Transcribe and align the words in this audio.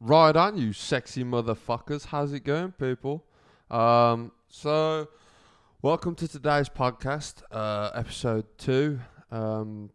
Right 0.00 0.36
on, 0.36 0.58
you 0.58 0.74
sexy 0.74 1.24
motherfuckers. 1.24 2.04
How's 2.04 2.34
it 2.34 2.44
going, 2.44 2.72
people? 2.72 3.24
Um, 3.70 4.30
so, 4.46 5.08
welcome 5.80 6.14
to 6.16 6.28
today's 6.28 6.68
podcast, 6.68 7.42
uh, 7.50 7.92
episode 7.94 8.44
two. 8.58 9.00
Um, 9.30 9.88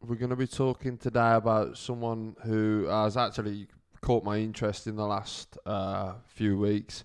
we're 0.00 0.16
going 0.16 0.30
to 0.30 0.36
be 0.36 0.46
talking 0.46 0.96
today 0.96 1.34
about 1.34 1.76
someone 1.76 2.36
who 2.46 2.86
has 2.86 3.18
actually 3.18 3.66
caught 4.00 4.24
my 4.24 4.38
interest 4.38 4.86
in 4.86 4.96
the 4.96 5.06
last 5.06 5.58
uh, 5.66 6.14
few 6.28 6.56
weeks. 6.56 7.04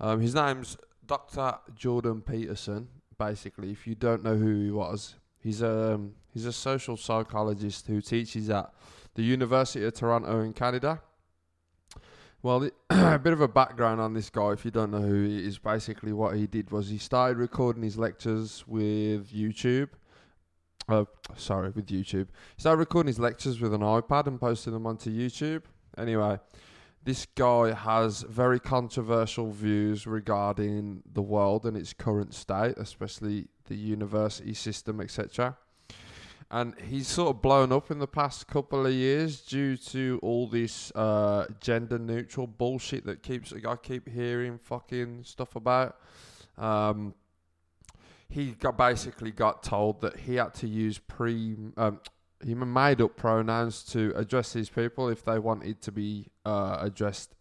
Um, 0.00 0.22
his 0.22 0.34
name's 0.34 0.78
Dr. 1.06 1.58
Jordan 1.74 2.22
Peterson. 2.22 2.88
Basically, 3.18 3.70
if 3.70 3.86
you 3.86 3.94
don't 3.94 4.24
know 4.24 4.36
who 4.36 4.62
he 4.64 4.70
was, 4.70 5.16
he's 5.38 5.60
a 5.60 6.00
he's 6.32 6.46
a 6.46 6.52
social 6.52 6.96
psychologist 6.96 7.88
who 7.88 8.00
teaches 8.00 8.48
at 8.48 8.72
the 9.16 9.22
University 9.22 9.84
of 9.84 9.92
Toronto 9.92 10.40
in 10.40 10.54
Canada. 10.54 11.02
Well, 12.42 12.70
a 12.90 13.18
bit 13.18 13.34
of 13.34 13.42
a 13.42 13.48
background 13.48 14.00
on 14.00 14.14
this 14.14 14.30
guy, 14.30 14.52
if 14.52 14.64
you 14.64 14.70
don't 14.70 14.90
know 14.90 15.02
who 15.02 15.24
he 15.24 15.46
is, 15.46 15.58
basically 15.58 16.14
what 16.14 16.36
he 16.36 16.46
did 16.46 16.70
was 16.70 16.88
he 16.88 16.96
started 16.96 17.36
recording 17.36 17.82
his 17.82 17.98
lectures 17.98 18.64
with 18.66 19.30
YouTube. 19.30 19.90
Uh, 20.88 21.04
sorry, 21.36 21.68
with 21.68 21.88
YouTube. 21.88 22.28
He 22.56 22.60
started 22.60 22.78
recording 22.78 23.08
his 23.08 23.18
lectures 23.18 23.60
with 23.60 23.74
an 23.74 23.82
iPad 23.82 24.26
and 24.26 24.40
posting 24.40 24.72
them 24.72 24.86
onto 24.86 25.10
YouTube. 25.10 25.64
Anyway, 25.98 26.38
this 27.04 27.26
guy 27.26 27.74
has 27.74 28.22
very 28.22 28.58
controversial 28.58 29.50
views 29.50 30.06
regarding 30.06 31.02
the 31.12 31.22
world 31.22 31.66
and 31.66 31.76
its 31.76 31.92
current 31.92 32.32
state, 32.32 32.74
especially 32.78 33.48
the 33.66 33.76
university 33.76 34.54
system, 34.54 35.02
etc 35.02 35.58
and 36.50 36.74
he's 36.88 37.06
sort 37.06 37.36
of 37.36 37.42
blown 37.42 37.70
up 37.70 37.90
in 37.90 38.00
the 38.00 38.08
past 38.08 38.48
couple 38.48 38.84
of 38.84 38.92
years 38.92 39.40
due 39.40 39.76
to 39.76 40.18
all 40.22 40.48
this 40.48 40.90
uh, 40.96 41.46
gender 41.60 41.98
neutral 41.98 42.46
bullshit 42.46 43.06
that 43.06 43.22
keeps 43.22 43.52
I 43.52 43.76
keep 43.76 44.08
hearing 44.08 44.58
fucking 44.58 45.22
stuff 45.24 45.54
about. 45.54 45.96
Um, 46.58 47.14
he 48.28 48.52
got 48.52 48.76
basically 48.76 49.30
got 49.30 49.62
told 49.62 50.00
that 50.00 50.16
he 50.16 50.36
had 50.36 50.54
to 50.54 50.66
use 50.66 50.98
pre 50.98 51.56
um, 51.76 52.00
he 52.44 52.54
made 52.54 53.00
up 53.00 53.16
pronouns 53.16 53.82
to 53.84 54.12
address 54.16 54.52
these 54.52 54.70
people 54.70 55.08
if 55.08 55.24
they 55.24 55.38
wanted 55.38 55.80
to 55.82 55.92
be 55.92 56.26
uh, 56.44 56.78
addressed 56.80 57.34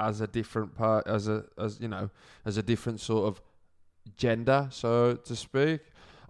as 0.00 0.20
a 0.20 0.26
different 0.26 0.74
part 0.74 1.06
as 1.06 1.28
a 1.28 1.44
as 1.56 1.80
you 1.80 1.88
know 1.88 2.10
as 2.44 2.56
a 2.56 2.62
different 2.62 3.00
sort 3.00 3.28
of 3.28 3.40
gender 4.16 4.66
so 4.70 5.14
to 5.14 5.36
speak 5.36 5.80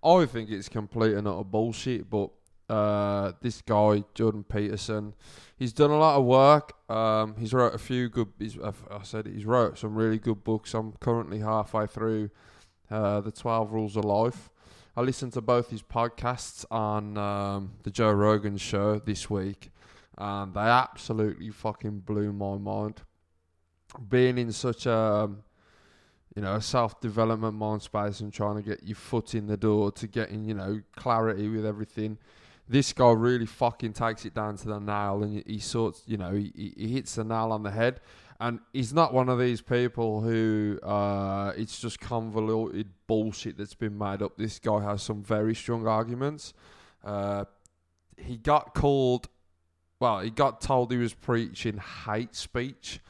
I 0.05 0.27
think 0.27 0.51
it's 0.51 0.69
complete 0.69 1.15
and 1.15 1.29
utter 1.29 1.45
bullshit. 1.45 2.11
But 2.11 2.31
uh, 2.69 3.33
this 3.41 3.63
guy 3.63 4.05
Jordan 4.15 4.45
Peterson, 4.45 5.15
he's 5.57 5.73
done 5.73 5.91
a 5.91 5.99
lot 5.99 6.19
of 6.19 6.25
work. 6.25 6.73
Um, 6.91 7.37
he's 7.39 7.53
wrote 7.53 7.75
a 7.75 7.79
few 7.79 8.09
good. 8.09 8.29
I 8.91 9.03
said 9.03 9.27
he's 9.27 9.45
wrote 9.45 9.79
some 9.79 9.95
really 9.95 10.19
good 10.19 10.43
books. 10.45 10.75
I'm 10.75 10.93
currently 11.01 11.41
halfway 11.41 11.87
through 11.87 12.31
uh, 12.91 13.21
the 13.21 13.33
Twelve 13.33 13.73
Rules 13.73 13.97
of 13.97 14.05
Life. 14.05 14.51
I 14.95 15.01
listened 15.01 15.33
to 15.35 15.41
both 15.41 15.71
his 15.71 15.83
podcasts 15.83 16.67
on 16.71 17.17
um, 17.17 17.73
the 17.83 17.91
Joe 17.91 18.13
Rogan 18.13 18.59
show 18.59 18.99
this 18.99 19.31
week, 19.31 19.71
and 20.19 20.53
they 20.53 20.61
absolutely 20.61 21.49
fucking 21.51 22.01
blew 22.01 22.33
my 22.33 22.59
mind. 22.59 23.03
Being 24.09 24.37
in 24.39 24.53
such 24.53 24.85
a 24.87 25.31
you 26.35 26.43
know, 26.43 26.55
a 26.55 26.63
self 26.63 27.01
development 27.01 27.55
mind 27.55 27.83
space 27.83 28.21
and 28.21 28.33
trying 28.33 28.57
to 28.57 28.63
get 28.63 28.83
your 28.83 28.97
foot 28.97 29.35
in 29.35 29.47
the 29.47 29.57
door 29.57 29.93
to 29.93 30.07
getting, 30.07 30.45
you 30.45 30.55
know, 30.55 30.81
clarity 30.97 31.49
with 31.49 31.67
everything. 31.67 32.19
This 32.69 32.93
guy 32.93 33.11
really 33.11 33.47
fucking 33.47 33.93
takes 33.93 34.25
it 34.25 34.35
down 34.35 34.57
to 34.57 34.69
the 34.69 34.79
nail 34.79 35.23
and 35.23 35.43
he 35.47 35.59
sorts, 35.59 36.03
you 36.07 36.17
know, 36.17 36.33
he, 36.33 36.73
he 36.77 36.89
hits 36.95 37.17
the 37.17 37.25
nail 37.25 37.53
on 37.53 37.63
the 37.63 37.71
head. 37.71 38.01
And 38.41 38.61
he's 38.73 38.93
not 38.93 39.13
one 39.13 39.29
of 39.29 39.39
these 39.39 39.61
people 39.61 40.21
who 40.21 40.81
uh, 40.83 41.53
it's 41.57 41.79
just 41.79 42.01
convoluted 42.01 42.89
bullshit 43.07 43.59
that's 43.59 43.75
been 43.75 43.97
made 43.97 44.23
up. 44.23 44.37
This 44.37 44.59
guy 44.59 44.83
has 44.83 45.03
some 45.03 45.23
very 45.23 45.55
strong 45.55 45.87
arguments. 45.87 46.55
Uh, 47.05 47.45
he 48.17 48.37
got 48.37 48.75
called, 48.75 49.29
well, 50.01 50.21
he 50.21 50.31
got 50.31 50.61
told 50.61 50.91
he 50.91 50.99
was 50.99 51.15
preaching 51.15 51.79
hate 52.07 52.35
speech 52.35 53.01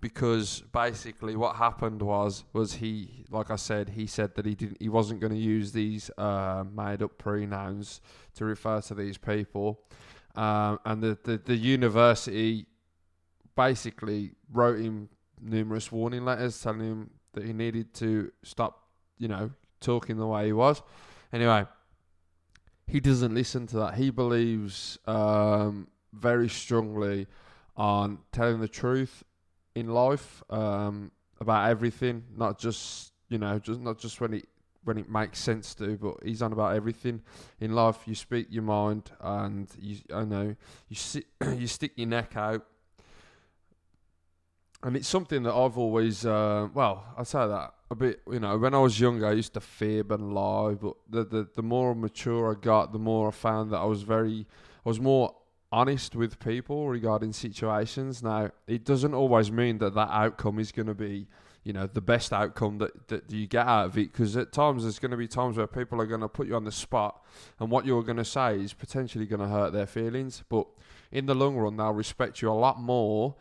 because 0.00 0.62
basically 0.72 1.36
what 1.36 1.56
happened 1.56 2.00
was 2.00 2.44
was 2.52 2.74
he 2.74 3.24
like 3.30 3.50
I 3.50 3.56
said 3.56 3.90
he 3.90 4.06
said 4.06 4.34
that 4.36 4.46
he 4.46 4.54
didn't 4.54 4.78
he 4.80 4.88
wasn't 4.88 5.20
going 5.20 5.32
to 5.32 5.38
use 5.38 5.72
these 5.72 6.10
uh, 6.16 6.64
made 6.74 7.02
up 7.02 7.18
pronouns 7.18 8.00
to 8.34 8.44
refer 8.44 8.80
to 8.82 8.94
these 8.94 9.18
people. 9.18 9.82
Um, 10.34 10.78
and 10.84 11.02
the, 11.02 11.18
the 11.24 11.38
the 11.38 11.56
university 11.56 12.66
basically 13.56 14.32
wrote 14.52 14.80
him 14.80 15.08
numerous 15.40 15.90
warning 15.90 16.24
letters 16.24 16.60
telling 16.60 16.80
him 16.80 17.10
that 17.32 17.44
he 17.44 17.52
needed 17.52 17.92
to 17.94 18.30
stop 18.42 18.84
you 19.18 19.28
know 19.28 19.50
talking 19.80 20.16
the 20.16 20.26
way 20.26 20.46
he 20.46 20.52
was. 20.52 20.82
Anyway 21.32 21.66
he 22.90 22.98
doesn't 22.98 23.34
listen 23.34 23.66
to 23.68 23.76
that. 23.76 23.94
He 23.94 24.10
believes 24.10 24.98
um, 25.06 25.86
very 26.12 26.48
strongly 26.48 27.28
on 27.76 28.18
telling 28.32 28.60
the 28.60 28.68
truth 28.68 29.22
in 29.74 29.88
life 29.88 30.42
um, 30.50 31.10
about 31.40 31.70
everything, 31.70 32.24
not 32.36 32.58
just 32.58 33.12
you 33.28 33.38
know, 33.38 33.58
just 33.58 33.80
not 33.80 33.98
just 33.98 34.20
when 34.20 34.34
it 34.34 34.48
when 34.84 34.98
it 34.98 35.08
makes 35.08 35.38
sense 35.38 35.74
to, 35.74 35.96
but 35.96 36.16
he's 36.24 36.42
on 36.42 36.52
about 36.52 36.74
everything 36.74 37.22
in 37.60 37.74
life. 37.74 37.98
You 38.06 38.14
speak 38.14 38.48
your 38.50 38.62
mind, 38.62 39.10
and 39.20 39.68
you 39.78 39.98
I 40.12 40.24
know 40.24 40.56
you 40.88 40.96
sit 40.96 41.26
you 41.56 41.66
stick 41.66 41.92
your 41.96 42.08
neck 42.08 42.36
out, 42.36 42.66
and 44.82 44.96
it's 44.96 45.08
something 45.08 45.42
that 45.44 45.54
I've 45.54 45.78
always 45.78 46.26
uh, 46.26 46.68
well 46.74 47.04
I 47.16 47.22
say 47.22 47.46
that 47.46 47.74
a 47.90 47.94
bit 47.94 48.20
you 48.30 48.40
know 48.40 48.58
when 48.58 48.74
I 48.74 48.78
was 48.78 48.98
younger 48.98 49.26
I 49.26 49.32
used 49.32 49.54
to 49.54 49.60
fib 49.60 50.12
and 50.12 50.34
lie, 50.34 50.74
but 50.74 50.96
the 51.08 51.24
the 51.24 51.48
the 51.54 51.62
more 51.62 51.94
mature 51.94 52.52
I 52.52 52.60
got, 52.60 52.92
the 52.92 52.98
more 52.98 53.28
I 53.28 53.32
found 53.32 53.72
that 53.72 53.78
I 53.78 53.84
was 53.84 54.02
very 54.02 54.46
I 54.84 54.88
was 54.88 55.00
more 55.00 55.34
honest 55.72 56.16
with 56.16 56.38
people 56.38 56.88
regarding 56.88 57.32
situations. 57.32 58.22
Now, 58.22 58.50
it 58.66 58.84
doesn't 58.84 59.14
always 59.14 59.50
mean 59.50 59.78
that 59.78 59.94
that 59.94 60.08
outcome 60.10 60.58
is 60.58 60.72
going 60.72 60.88
to 60.88 60.94
be, 60.94 61.28
you 61.62 61.72
know, 61.72 61.86
the 61.86 62.00
best 62.00 62.32
outcome 62.32 62.78
that, 62.78 63.08
that 63.08 63.30
you 63.30 63.46
get 63.46 63.66
out 63.66 63.86
of 63.86 63.98
it. 63.98 64.12
Because 64.12 64.36
at 64.36 64.52
times 64.52 64.82
there's 64.82 64.98
going 64.98 65.12
to 65.12 65.16
be 65.16 65.28
times 65.28 65.56
where 65.56 65.66
people 65.66 66.00
are 66.00 66.06
going 66.06 66.22
to 66.22 66.28
put 66.28 66.46
you 66.46 66.56
on 66.56 66.64
the 66.64 66.72
spot, 66.72 67.24
and 67.58 67.70
what 67.70 67.86
you're 67.86 68.02
going 68.02 68.16
to 68.16 68.24
say 68.24 68.58
is 68.58 68.72
potentially 68.72 69.26
going 69.26 69.40
to 69.40 69.48
hurt 69.48 69.72
their 69.72 69.86
feelings. 69.86 70.42
But 70.48 70.66
in 71.12 71.26
the 71.26 71.34
long 71.34 71.56
run, 71.56 71.76
they'll 71.76 71.92
respect 71.92 72.42
you 72.42 72.50
a 72.50 72.52
lot 72.52 72.80
more 72.80 73.36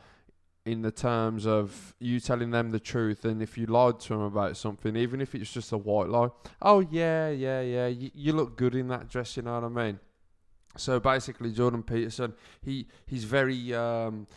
in 0.65 0.81
the 0.83 0.91
terms 0.91 1.47
of 1.47 1.95
you 1.99 2.19
telling 2.19 2.51
them 2.51 2.69
the 2.69 2.79
truth 2.79 3.25
and 3.25 3.41
if 3.41 3.57
you 3.57 3.65
lied 3.65 3.99
to 3.99 4.09
them 4.09 4.21
about 4.21 4.55
something 4.55 4.95
even 4.95 5.19
if 5.21 5.33
it's 5.33 5.51
just 5.51 5.71
a 5.71 5.77
white 5.77 6.09
lie 6.09 6.29
oh 6.61 6.79
yeah 6.79 7.29
yeah 7.29 7.61
yeah 7.61 7.87
you, 7.87 8.11
you 8.13 8.33
look 8.33 8.57
good 8.57 8.75
in 8.75 8.87
that 8.87 9.09
dress 9.09 9.37
you 9.37 9.41
know 9.41 9.53
what 9.53 9.63
i 9.63 9.67
mean 9.67 9.99
so 10.77 10.99
basically, 10.99 11.51
Jordan 11.51 11.83
Peterson, 11.83 12.33
he 12.61 12.87
he's 13.05 13.23
very 13.23 13.73
um, 13.73 14.27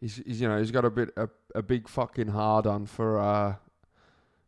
he's, 0.00 0.16
he's 0.26 0.40
you 0.40 0.48
know 0.48 0.58
he's 0.58 0.70
got 0.70 0.84
a 0.84 0.90
bit 0.90 1.10
a, 1.16 1.28
a 1.54 1.62
big 1.62 1.88
fucking 1.88 2.28
hard 2.28 2.66
on 2.66 2.86
for 2.86 3.18
uh 3.18 3.56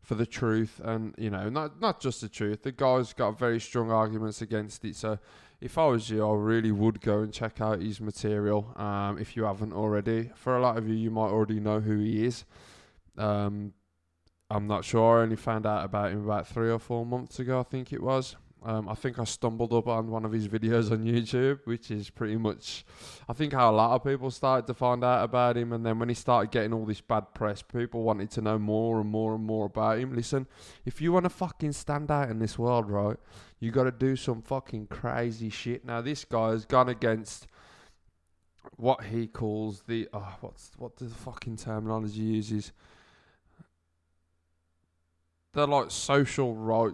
for 0.01 0.15
the 0.15 0.25
truth 0.25 0.81
and 0.83 1.13
you 1.17 1.29
know 1.29 1.49
not 1.49 1.79
not 1.79 1.99
just 1.99 2.21
the 2.21 2.29
truth. 2.29 2.63
The 2.63 2.71
guy's 2.71 3.13
got 3.13 3.37
very 3.37 3.59
strong 3.59 3.91
arguments 3.91 4.41
against 4.41 4.83
it. 4.85 4.95
So 4.95 5.19
if 5.61 5.77
I 5.77 5.87
was 5.87 6.09
you, 6.09 6.27
I 6.27 6.33
really 6.33 6.71
would 6.71 7.01
go 7.01 7.19
and 7.19 7.33
check 7.33 7.59
out 7.59 7.81
his 7.81 7.99
material. 7.99 8.73
Um, 8.77 9.17
if 9.19 9.35
you 9.35 9.43
haven't 9.43 9.73
already, 9.73 10.31
for 10.35 10.55
a 10.57 10.61
lot 10.61 10.77
of 10.77 10.87
you, 10.87 10.95
you 10.95 11.11
might 11.11 11.29
already 11.29 11.59
know 11.59 11.81
who 11.81 11.99
he 11.99 12.25
is. 12.25 12.45
Um, 13.17 13.73
I'm 14.49 14.67
not 14.67 14.85
sure. 14.85 15.19
I 15.19 15.23
only 15.23 15.35
found 15.35 15.65
out 15.65 15.83
about 15.83 16.11
him 16.11 16.23
about 16.23 16.47
three 16.47 16.71
or 16.71 16.79
four 16.79 17.05
months 17.05 17.39
ago. 17.39 17.59
I 17.59 17.63
think 17.63 17.91
it 17.91 18.01
was. 18.01 18.35
Um, 18.63 18.89
I 18.89 18.93
think 18.93 19.19
I 19.19 19.23
stumbled 19.23 19.73
up 19.73 19.87
on 19.87 20.09
one 20.09 20.25
of 20.25 20.33
his 20.33 20.49
videos 20.49 20.91
on 20.91 21.05
YouTube, 21.05 21.59
which 21.63 21.91
is 21.91 22.09
pretty 22.09 22.35
much, 22.35 22.85
I 23.29 23.33
think, 23.33 23.53
how 23.53 23.71
a 23.71 23.75
lot 23.75 23.91
of 23.91 24.03
people 24.03 24.29
started 24.31 24.67
to 24.67 24.73
find 24.73 25.03
out 25.03 25.23
about 25.23 25.55
him. 25.55 25.71
And 25.71 25.85
then 25.85 25.97
when 25.97 26.09
he 26.09 26.15
started 26.15 26.51
getting 26.51 26.73
all 26.73 26.85
this 26.85 26.99
bad 26.99 27.33
press, 27.33 27.61
people 27.61 28.03
wanted 28.03 28.31
to 28.31 28.41
know 28.41 28.59
more 28.59 28.99
and 28.99 29.09
more 29.09 29.35
and 29.35 29.45
more 29.45 29.67
about 29.67 29.99
him. 29.99 30.13
Listen, 30.13 30.45
if 30.85 31.01
you 31.01 31.13
want 31.13 31.23
to 31.23 31.29
fucking 31.29 31.71
stand 31.71 32.11
out 32.11 32.29
in 32.29 32.39
this 32.39 32.59
world, 32.59 32.89
right, 32.89 33.17
you 33.59 33.71
got 33.71 33.85
to 33.85 33.91
do 33.91 34.17
some 34.17 34.41
fucking 34.41 34.87
crazy 34.87 35.49
shit. 35.49 35.85
Now, 35.85 36.01
this 36.01 36.25
guy 36.25 36.49
has 36.49 36.65
gone 36.65 36.89
against 36.89 37.47
what 38.75 39.05
he 39.05 39.27
calls 39.27 39.83
the, 39.87 40.09
oh, 40.13 40.35
what's 40.41 40.71
what 40.77 40.97
the 40.97 41.05
fucking 41.07 41.55
terminology 41.57 42.21
uses? 42.21 42.73
The 45.53 45.65
like 45.65 45.91
social 45.91 46.55
right 46.55 46.93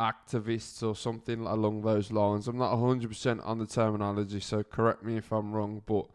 activists 0.00 0.82
or 0.82 0.96
something 0.96 1.40
along 1.40 1.82
those 1.82 2.10
lines. 2.10 2.48
I'm 2.48 2.58
not 2.58 2.72
100% 2.72 3.46
on 3.46 3.58
the 3.58 3.66
terminology, 3.66 4.40
so 4.40 4.62
correct 4.62 5.04
me 5.04 5.18
if 5.18 5.30
I'm 5.30 5.52
wrong, 5.52 5.82
but 5.84 6.06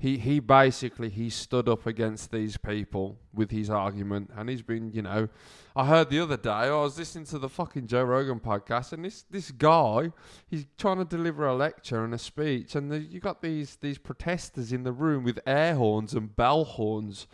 he 0.00 0.16
he 0.16 0.40
basically 0.40 1.10
he 1.10 1.28
stood 1.28 1.68
up 1.68 1.86
against 1.86 2.32
these 2.32 2.56
people 2.56 3.18
with 3.34 3.50
his 3.50 3.68
argument, 3.68 4.30
and 4.34 4.48
he's 4.48 4.62
been, 4.62 4.90
you 4.92 5.02
know, 5.02 5.28
I 5.76 5.86
heard 5.86 6.08
the 6.08 6.20
other 6.20 6.38
day 6.38 6.50
I 6.50 6.70
was 6.70 6.98
listening 6.98 7.26
to 7.26 7.38
the 7.38 7.50
fucking 7.50 7.86
Joe 7.86 8.04
Rogan 8.04 8.40
podcast, 8.40 8.94
and 8.94 9.04
this 9.04 9.24
this 9.30 9.50
guy 9.50 10.10
he's 10.48 10.64
trying 10.78 10.98
to 10.98 11.04
deliver 11.04 11.46
a 11.46 11.54
lecture 11.54 12.02
and 12.02 12.14
a 12.14 12.18
speech, 12.18 12.74
and 12.74 12.90
the, 12.90 12.98
you 12.98 13.20
got 13.20 13.42
these 13.42 13.76
these 13.76 13.98
protesters 13.98 14.72
in 14.72 14.84
the 14.84 14.92
room 14.92 15.22
with 15.22 15.38
air 15.46 15.74
horns 15.74 16.14
and 16.14 16.34
bell 16.34 16.64
horns, 16.64 17.26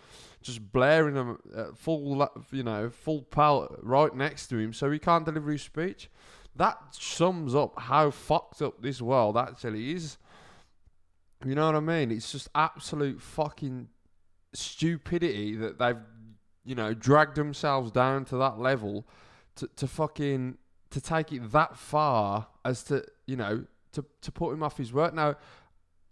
just 0.47 0.73
blaring 0.73 1.15
them 1.15 1.39
at 1.55 1.59
uh, 1.59 1.73
full, 1.75 2.29
you 2.51 2.63
know, 2.63 2.89
full 2.89 3.23
power 3.23 3.69
right 3.83 4.15
next 4.15 4.47
to 4.49 4.57
him, 4.57 4.73
so 4.73 4.91
he 4.91 4.99
can't 4.99 5.25
deliver 5.25 5.51
his 5.51 5.63
speech. 5.63 6.09
That 6.55 6.79
sums 6.93 7.55
up 7.55 7.79
how 7.79 8.11
fucked 8.11 8.63
up 8.63 8.81
this 8.81 9.03
world 9.03 9.37
actually 9.37 9.93
is. 9.93 10.17
You 11.45 11.55
know 11.55 11.67
what 11.67 11.75
I 11.75 11.81
mean? 11.81 12.11
It's 12.11 12.33
just 12.33 12.49
absolute 12.55 13.21
fucking 13.21 13.89
stupidity 14.55 15.55
that 15.57 15.79
they've, 15.79 15.99
you 16.65 16.75
know, 16.75 16.95
dragged 16.95 17.37
themselves 17.37 17.91
down 17.91 18.25
to 18.27 18.37
that 18.39 18.59
level 18.59 19.07
to, 19.57 19.69
to 19.77 19.87
fucking 19.87 20.57
to 20.91 21.01
take 21.01 21.33
it 21.33 21.53
that 21.53 21.77
far 21.77 22.47
as 22.65 22.83
to, 22.85 23.05
you 23.27 23.37
know, 23.37 23.65
to, 23.93 24.05
to 24.23 24.33
put 24.33 24.53
him 24.53 24.63
off 24.63 24.79
his 24.79 24.93
work. 24.93 25.13
Now, 25.13 25.37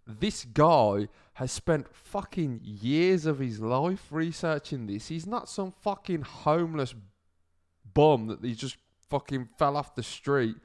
this 0.07 0.45
guy 0.45 1.07
has 1.33 1.51
spent 1.51 1.93
fucking 1.93 2.61
years 2.63 3.25
of 3.25 3.39
his 3.39 3.59
life 3.59 4.07
researching 4.11 4.87
this. 4.87 5.07
He's 5.07 5.27
not 5.27 5.49
some 5.49 5.71
fucking 5.81 6.21
homeless 6.21 6.95
bum 7.93 8.27
that 8.27 8.43
he 8.43 8.53
just 8.53 8.77
fucking 9.09 9.49
fell 9.57 9.77
off 9.77 9.95
the 9.95 10.03
street 10.03 10.55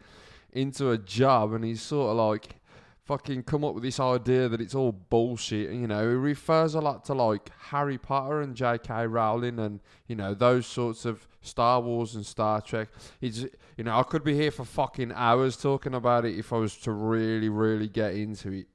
into 0.53 0.91
a 0.91 0.99
job 0.99 1.53
and 1.53 1.65
he's 1.65 1.83
sort 1.83 2.11
of 2.11 2.17
like 2.17 2.57
fucking 3.05 3.43
come 3.43 3.65
up 3.65 3.75
with 3.75 3.83
this 3.83 3.99
idea 3.99 4.49
that 4.49 4.61
it's 4.61 4.75
all 4.75 4.93
bullshit. 4.93 5.71
And, 5.71 5.81
You 5.81 5.89
know, 5.89 6.09
he 6.09 6.15
refers 6.15 6.75
a 6.75 6.81
lot 6.81 7.05
to 7.07 7.15
like 7.15 7.51
Harry 7.59 7.99
Potter 7.99 8.41
and 8.41 8.55
J.K. 8.55 9.09
Rowling 9.09 9.59
and 9.59 9.81
you 10.07 10.15
know 10.15 10.35
those 10.35 10.67
sorts 10.67 11.05
of 11.05 11.27
Star 11.41 11.81
Wars 11.81 12.15
and 12.15 12.25
Star 12.25 12.61
Trek. 12.61 12.89
He's, 13.21 13.47
you 13.77 13.85
know, 13.85 13.99
I 13.99 14.05
could 14.05 14.23
be 14.23 14.35
here 14.35 14.53
for 14.53 14.65
fucking 14.65 15.13
hours 15.13 15.57
talking 15.57 15.95
about 15.95 16.25
it 16.25 16.39
if 16.39 16.53
I 16.53 16.59
was 16.59 16.77
to 16.79 16.93
really, 16.93 17.49
really 17.49 17.89
get 17.89 18.15
into 18.15 18.53
it. 18.53 18.67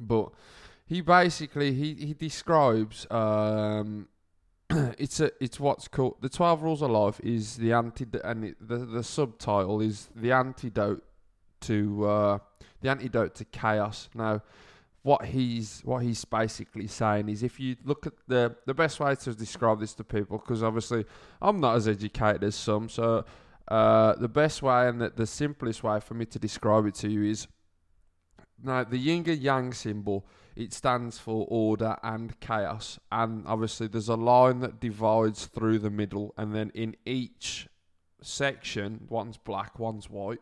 But 0.00 0.30
he 0.86 1.00
basically 1.00 1.72
he 1.72 1.94
he 1.94 2.14
describes 2.14 3.06
um, 3.10 4.08
it's 4.70 5.20
a 5.20 5.30
it's 5.40 5.58
what's 5.60 5.88
called 5.88 6.16
the 6.20 6.28
twelve 6.28 6.62
rules 6.62 6.82
of 6.82 6.90
life 6.90 7.20
is 7.22 7.56
the 7.56 7.72
anti 7.72 8.06
and 8.24 8.44
it, 8.44 8.56
the 8.60 8.78
the 8.78 9.02
subtitle 9.02 9.80
is 9.80 10.08
the 10.14 10.32
antidote 10.32 11.04
to 11.62 12.06
uh, 12.06 12.38
the 12.80 12.90
antidote 12.90 13.34
to 13.36 13.44
chaos. 13.46 14.08
Now, 14.14 14.42
what 15.02 15.24
he's 15.24 15.82
what 15.84 16.02
he's 16.02 16.24
basically 16.24 16.86
saying 16.86 17.28
is, 17.28 17.42
if 17.42 17.60
you 17.60 17.76
look 17.84 18.06
at 18.06 18.14
the 18.26 18.56
the 18.66 18.74
best 18.74 19.00
way 19.00 19.14
to 19.14 19.34
describe 19.34 19.80
this 19.80 19.94
to 19.94 20.04
people, 20.04 20.38
because 20.38 20.62
obviously 20.62 21.04
I'm 21.40 21.60
not 21.60 21.76
as 21.76 21.88
educated 21.88 22.44
as 22.44 22.54
some, 22.54 22.88
so 22.88 23.24
uh, 23.68 24.14
the 24.14 24.28
best 24.28 24.62
way 24.62 24.88
and 24.88 25.00
the, 25.00 25.10
the 25.10 25.26
simplest 25.26 25.82
way 25.82 26.00
for 26.00 26.14
me 26.14 26.24
to 26.26 26.38
describe 26.38 26.86
it 26.86 26.94
to 26.94 27.08
you 27.08 27.24
is 27.24 27.48
now 28.62 28.84
the 28.84 28.98
yin 28.98 29.24
and 29.28 29.38
yang 29.38 29.72
symbol. 29.72 30.26
It 30.54 30.72
stands 30.72 31.18
for 31.18 31.46
order 31.50 31.98
and 32.02 32.40
chaos, 32.40 32.98
and 33.12 33.46
obviously 33.46 33.88
there's 33.88 34.08
a 34.08 34.16
line 34.16 34.60
that 34.60 34.80
divides 34.80 35.44
through 35.44 35.80
the 35.80 35.90
middle, 35.90 36.32
and 36.38 36.54
then 36.54 36.70
in 36.74 36.96
each 37.04 37.68
section, 38.22 39.06
one's 39.10 39.36
black, 39.36 39.78
one's 39.78 40.08
white. 40.08 40.40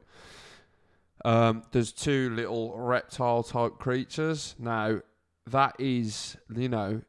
Um, 1.24 1.62
there's 1.72 1.90
two 1.90 2.30
little 2.30 2.78
reptile 2.78 3.42
type 3.42 3.78
creatures. 3.78 4.54
Now, 4.58 5.00
that 5.46 5.74
is, 5.78 6.36
you 6.54 6.68
know, 6.68 7.02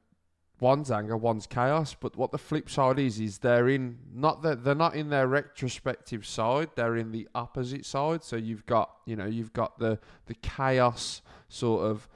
one's 0.65 0.89
anger, 0.89 1.15
one's 1.15 1.45
chaos. 1.45 1.95
But 1.99 2.15
what 2.15 2.31
the 2.31 2.39
flip 2.39 2.71
side 2.71 2.97
is, 2.97 3.19
is 3.19 3.37
they're 3.37 3.69
in 3.69 3.99
not 4.11 4.41
that 4.41 4.63
they're 4.63 4.73
not 4.73 4.95
in 4.95 5.09
their 5.09 5.27
retrospective 5.27 6.25
side. 6.25 6.69
They're 6.75 6.97
in 6.97 7.11
the 7.11 7.27
opposite 7.35 7.85
side. 7.85 8.23
So 8.23 8.35
you've 8.35 8.65
got, 8.65 8.89
you 9.05 9.15
know, 9.15 9.27
you've 9.27 9.53
got 9.53 9.77
the 9.77 9.99
the 10.25 10.33
chaos 10.35 11.21
sort 11.49 11.83
of 11.85 12.09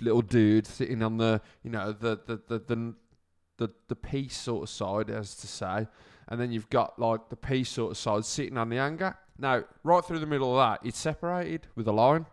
little 0.00 0.22
dude 0.22 0.66
sitting 0.66 1.02
on 1.02 1.18
the, 1.18 1.42
you 1.62 1.70
know, 1.70 1.92
the 1.92 2.18
the 2.26 2.40
the 2.48 2.58
the, 2.58 2.94
the, 3.58 3.68
the 3.88 3.96
peace 3.96 4.36
sort 4.36 4.62
of 4.62 4.70
side, 4.70 5.10
as 5.10 5.34
to 5.36 5.46
say, 5.46 5.86
and 6.28 6.40
then 6.40 6.50
you've 6.50 6.70
got 6.70 6.98
like 6.98 7.28
the 7.28 7.36
peace 7.36 7.68
sort 7.68 7.90
of 7.90 7.98
side 7.98 8.24
sitting 8.24 8.56
on 8.56 8.70
the 8.70 8.78
anger. 8.78 9.14
Now, 9.38 9.64
right 9.84 10.02
through 10.02 10.20
the 10.20 10.32
middle 10.34 10.58
of 10.58 10.64
that, 10.64 10.86
it's 10.88 10.98
separated 10.98 11.66
with 11.74 11.86
a 11.86 11.92
line. 11.92 12.24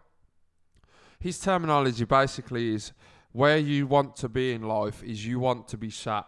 His 1.19 1.39
terminology 1.39 2.05
basically 2.05 2.73
is 2.75 2.93
where 3.37 3.59
you 3.59 3.85
want 3.85 4.15
to 4.15 4.27
be 4.27 4.51
in 4.51 4.63
life 4.63 5.03
is 5.03 5.23
you 5.23 5.39
want 5.39 5.67
to 5.67 5.77
be 5.77 5.91
sat 5.91 6.25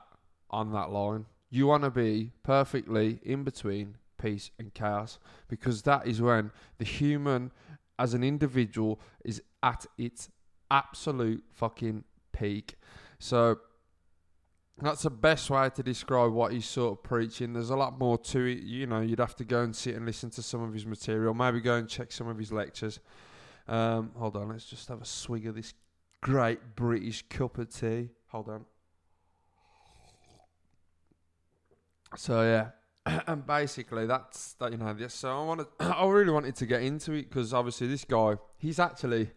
on 0.51 0.71
that 0.71 0.91
line. 0.91 1.25
You 1.49 1.65
want 1.65 1.81
to 1.81 1.89
be 1.89 2.33
perfectly 2.43 3.19
in 3.23 3.43
between 3.43 3.97
peace 4.21 4.51
and 4.59 4.71
chaos 4.75 5.17
because 5.47 5.81
that 5.81 6.05
is 6.05 6.21
when 6.21 6.51
the 6.77 6.85
human 6.85 7.51
as 7.97 8.13
an 8.13 8.23
individual 8.23 8.99
is 9.25 9.41
at 9.63 9.87
its 9.97 10.29
absolute 10.69 11.43
fucking 11.55 12.03
peak. 12.31 12.75
So 13.17 13.57
that's 14.77 15.01
the 15.01 15.09
best 15.09 15.49
way 15.49 15.67
to 15.71 15.81
describe 15.81 16.31
what 16.31 16.51
he's 16.51 16.67
sort 16.67 16.99
of 16.99 17.01
preaching. 17.01 17.53
There's 17.53 17.71
a 17.71 17.75
lot 17.75 17.97
more 17.97 18.19
to 18.19 18.45
it. 18.45 18.59
You 18.59 18.85
know, 18.85 19.01
you'd 19.01 19.17
have 19.17 19.35
to 19.37 19.45
go 19.45 19.63
and 19.63 19.75
sit 19.75 19.95
and 19.95 20.05
listen 20.05 20.29
to 20.29 20.43
some 20.43 20.61
of 20.61 20.75
his 20.75 20.85
material. 20.85 21.33
Maybe 21.33 21.59
go 21.59 21.73
and 21.73 21.89
check 21.89 22.11
some 22.11 22.27
of 22.27 22.37
his 22.37 22.51
lectures. 22.51 22.99
Um, 23.67 24.11
hold 24.15 24.35
on, 24.35 24.49
let's 24.49 24.65
just 24.65 24.87
have 24.89 25.01
a 25.01 25.05
swig 25.05 25.47
of 25.47 25.55
this 25.55 25.73
great 26.21 26.75
British 26.75 27.23
cup 27.29 27.57
of 27.57 27.73
tea. 27.73 28.09
Hold 28.27 28.49
on. 28.49 28.65
So 32.15 32.41
yeah, 32.41 33.21
and 33.27 33.45
basically 33.45 34.05
that's 34.05 34.53
that. 34.53 34.71
You 34.71 34.77
know, 34.77 34.93
this. 34.93 35.13
So 35.13 35.29
I 35.29 35.43
wanted, 35.45 35.67
I 35.79 36.05
really 36.07 36.31
wanted 36.31 36.55
to 36.55 36.65
get 36.65 36.81
into 36.81 37.13
it 37.13 37.29
because 37.29 37.53
obviously 37.53 37.87
this 37.87 38.05
guy, 38.05 38.35
he's 38.57 38.79
actually, 38.79 39.31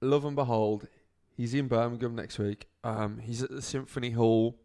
love 0.00 0.24
and 0.24 0.36
behold, 0.36 0.88
he's 1.36 1.54
in 1.54 1.68
Birmingham 1.68 2.14
next 2.14 2.38
week 2.38 2.66
um, 2.84 3.18
he's 3.18 3.42
at 3.42 3.50
the 3.50 3.62
Symphony 3.62 4.10
Hall 4.10 4.58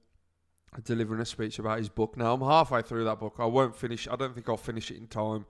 delivering 0.84 1.22
a 1.22 1.26
speech 1.26 1.60
about 1.60 1.78
his 1.78 1.90
book. 1.90 2.18
Now 2.18 2.34
I'm 2.34 2.42
halfway 2.42 2.82
through 2.82 3.06
that 3.06 3.20
book. 3.20 3.36
I 3.40 3.46
won't 3.46 3.76
finish. 3.76 4.08
I 4.08 4.16
don't 4.16 4.34
think 4.34 4.50
I'll 4.50 4.58
finish 4.58 4.92
it 4.92 4.98
in 4.98 5.08
time 5.08 5.46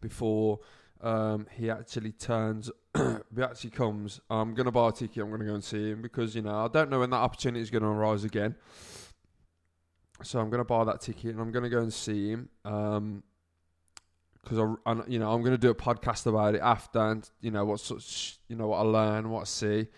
before 0.00 0.60
um, 1.00 1.46
he 1.56 1.70
actually 1.70 2.12
turns. 2.12 2.70
he 2.96 3.42
actually 3.42 3.70
comes. 3.70 4.20
I'm 4.30 4.54
gonna 4.54 4.72
buy 4.72 4.88
a 4.88 4.92
ticket. 4.92 5.22
I'm 5.22 5.30
gonna 5.30 5.44
go 5.44 5.54
and 5.54 5.64
see 5.64 5.90
him 5.90 6.02
because 6.02 6.34
you 6.34 6.42
know 6.42 6.64
I 6.64 6.68
don't 6.68 6.90
know 6.90 7.00
when 7.00 7.10
that 7.10 7.16
opportunity 7.16 7.60
is 7.60 7.70
gonna 7.70 7.90
arise 7.90 8.24
again. 8.24 8.54
So 10.22 10.40
I'm 10.40 10.50
gonna 10.50 10.64
buy 10.64 10.84
that 10.84 11.00
ticket 11.00 11.32
and 11.32 11.40
I'm 11.40 11.52
gonna 11.52 11.68
go 11.68 11.80
and 11.80 11.92
see 11.92 12.30
him. 12.30 12.48
Um, 12.64 13.22
because 14.42 14.58
I, 14.86 14.90
I, 14.90 15.02
you 15.06 15.18
know, 15.18 15.30
I'm 15.30 15.42
gonna 15.42 15.58
do 15.58 15.70
a 15.70 15.74
podcast 15.74 16.26
about 16.26 16.54
it 16.54 16.62
after, 16.62 16.98
and 16.98 17.28
you 17.40 17.50
know 17.50 17.64
what, 17.64 17.90
you 18.48 18.56
know 18.56 18.68
what 18.68 18.78
I 18.78 18.82
learn, 18.82 19.30
what 19.30 19.42
I 19.42 19.44
see 19.44 19.88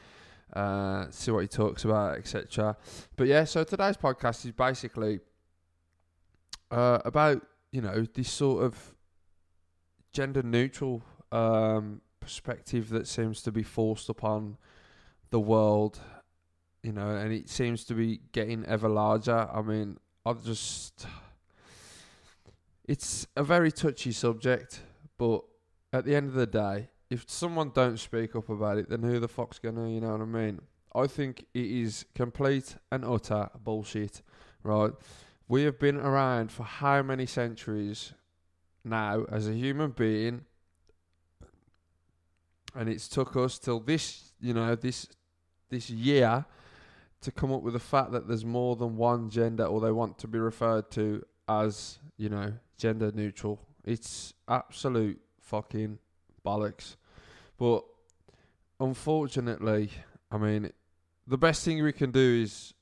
uh, 0.52 1.06
see 1.11 1.31
what 1.31 1.41
he 1.41 1.49
talks 1.49 1.85
about, 1.85 2.19
etc. 2.19 2.76
But 3.16 3.28
yeah, 3.28 3.45
so 3.45 3.64
today's 3.64 3.97
podcast 3.97 4.45
is 4.45 4.52
basically 4.52 5.21
uh, 6.71 6.99
about 7.04 7.42
you 7.73 7.80
know 7.80 8.04
this 8.14 8.30
sort 8.30 8.64
of 8.64 8.95
gender 10.12 10.43
neutral 10.43 11.02
um, 11.33 12.00
perspective 12.21 12.90
that 12.90 13.07
seems 13.07 13.43
to 13.43 13.52
be 13.52 13.62
forced 13.62 14.09
upon 14.09 14.57
the 15.31 15.40
world, 15.40 16.00
you 16.83 16.93
know, 16.93 17.11
and 17.11 17.33
it 17.33 17.49
seems 17.49 17.85
to 17.85 17.95
be 17.95 18.21
getting 18.33 18.64
ever 18.67 18.88
larger. 18.88 19.49
I 19.52 19.62
mean, 19.62 19.99
I 20.26 20.33
just 20.33 21.07
it's 22.87 23.26
a 23.37 23.45
very 23.45 23.71
touchy 23.71 24.12
subject, 24.12 24.81
but 25.17 25.43
at 25.93 26.05
the 26.05 26.17
end 26.17 26.29
of 26.29 26.35
the 26.35 26.47
day, 26.47 26.88
if 27.09 27.25
someone 27.29 27.71
don't 27.75 27.99
speak 27.99 28.35
up 28.35 28.49
about 28.49 28.79
it, 28.79 28.88
then 28.88 29.02
who 29.02 29.19
the 29.21 29.29
fuck's 29.29 29.59
gonna, 29.59 29.88
you 29.88 30.00
know 30.00 30.12
what 30.12 30.21
I 30.21 30.25
mean? 30.25 30.61
I 30.95 31.07
think 31.07 31.47
it 31.55 31.67
is 31.67 32.05
complete 32.14 32.76
and 32.90 33.05
utter 33.05 33.49
bullshit, 33.62 34.23
right? 34.62 34.93
We 35.47 35.62
have 35.64 35.79
been 35.79 35.97
around 35.97 36.50
for 36.50 36.64
how 36.64 37.02
many 37.02 37.26
centuries 37.26 38.12
now 38.85 39.25
as 39.31 39.49
a 39.49 39.53
human 39.53 39.91
being, 39.91 40.45
and 42.75 42.89
it's 42.89 43.09
took 43.09 43.37
us 43.37 43.59
till 43.59 43.81
this, 43.81 44.33
you 44.41 44.55
know, 44.55 44.75
this 44.75 45.09
this 45.71 45.91
year 45.91 46.45
to 47.21 47.31
come 47.31 47.53
up 47.53 47.63
with 47.63 47.75
the 47.75 47.81
fact 47.81 48.13
that 48.13 48.27
there's 48.27 48.45
more 48.45 48.77
than 48.77 48.97
one 48.97 49.31
gender, 49.31 49.65
or 49.65 49.81
they 49.81 49.93
want 49.93 50.19
to 50.19 50.29
be 50.29 50.39
referred 50.39 50.91
to 50.91 51.25
as, 51.49 51.99
you 52.17 52.29
know, 52.29 52.53
gender 52.79 53.13
neutral. 53.15 53.61
It's 53.85 54.33
absolute 54.49 55.21
fucking 55.41 55.99
bollocks. 56.45 56.97
But 57.59 57.85
unfortunately, 58.79 59.91
I 60.31 60.39
mean, 60.39 60.71
the 61.27 61.39
best 61.39 61.65
thing 61.65 61.83
we 61.83 61.93
can 61.93 62.11
do 62.11 62.43
is, 62.43 62.73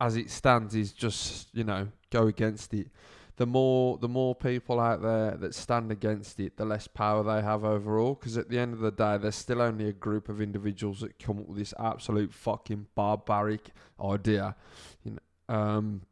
as 0.00 0.16
it 0.16 0.30
stands, 0.30 0.74
is 0.74 0.92
just 0.92 1.54
you 1.54 1.64
know 1.64 1.88
go 2.10 2.26
against 2.26 2.74
it. 2.74 2.88
The 3.36 3.46
more 3.46 3.98
the 3.98 4.08
more 4.08 4.34
people 4.34 4.80
out 4.80 5.02
there 5.02 5.32
that 5.36 5.54
stand 5.54 5.92
against 5.92 6.40
it, 6.40 6.56
the 6.56 6.64
less 6.64 6.86
power 6.86 7.22
they 7.22 7.42
have 7.42 7.64
overall. 7.64 8.14
Because 8.14 8.38
at 8.38 8.48
the 8.48 8.58
end 8.58 8.72
of 8.72 8.80
the 8.80 8.90
day, 8.90 9.18
there's 9.18 9.36
still 9.36 9.60
only 9.60 9.88
a 9.88 9.92
group 9.92 10.28
of 10.28 10.40
individuals 10.40 11.00
that 11.00 11.18
come 11.18 11.38
up 11.38 11.48
with 11.48 11.58
this 11.58 11.74
absolute 11.78 12.32
fucking 12.32 12.86
barbaric 12.94 13.70
idea. 14.02 14.56
You 15.04 15.12
know, 15.12 15.54
um, 15.54 16.02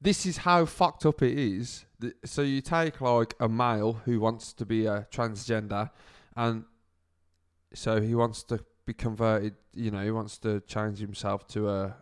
this 0.00 0.24
is 0.24 0.38
how 0.38 0.64
fucked 0.66 1.04
up 1.04 1.20
it 1.22 1.36
is. 1.36 1.84
So 2.24 2.42
you 2.42 2.60
take 2.60 3.00
like 3.00 3.34
a 3.40 3.48
male 3.48 3.94
who 4.04 4.20
wants 4.20 4.52
to 4.54 4.64
be 4.64 4.86
a 4.86 5.06
transgender, 5.10 5.90
and 6.36 6.64
so 7.74 8.00
he 8.00 8.14
wants 8.14 8.44
to 8.44 8.64
be 8.86 8.94
converted. 8.94 9.56
You 9.74 9.90
know, 9.90 10.04
he 10.04 10.12
wants 10.12 10.38
to 10.38 10.60
change 10.60 10.98
himself 10.98 11.48
to 11.48 11.68
a 11.68 11.96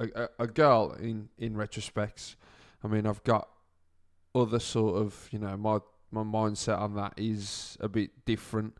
a, 0.00 0.28
a 0.40 0.46
girl. 0.48 0.92
In 1.00 1.28
in 1.38 1.54
retrospects, 1.54 2.34
I 2.82 2.88
mean, 2.88 3.06
I've 3.06 3.22
got 3.24 3.48
other 4.34 4.60
sort 4.60 4.96
of 4.96 5.28
you 5.32 5.38
know 5.38 5.56
my 5.56 5.78
my 6.10 6.22
mindset 6.22 6.78
on 6.78 6.94
that 6.94 7.14
is 7.16 7.76
a 7.80 7.88
bit 7.88 8.24
different. 8.24 8.76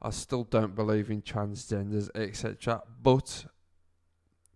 I 0.00 0.10
still 0.10 0.44
don't 0.44 0.74
believe 0.74 1.10
in 1.10 1.22
transgenders, 1.22 2.08
etc. 2.14 2.82
But 3.02 3.46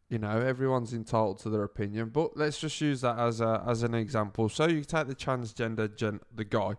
you 0.08 0.18
know, 0.18 0.40
everyone's 0.40 0.92
entitled 0.92 1.38
to 1.38 1.48
their 1.48 1.62
opinion. 1.62 2.10
But 2.10 2.36
let's 2.36 2.58
just 2.58 2.78
use 2.80 3.00
that 3.00 3.18
as 3.18 3.40
a 3.40 3.64
as 3.66 3.82
an 3.82 3.94
example. 3.94 4.48
So 4.48 4.66
you 4.66 4.84
take 4.84 5.06
the 5.06 5.14
transgender 5.14 5.94
gen, 5.94 6.20
the 6.34 6.44
guy, 6.44 6.74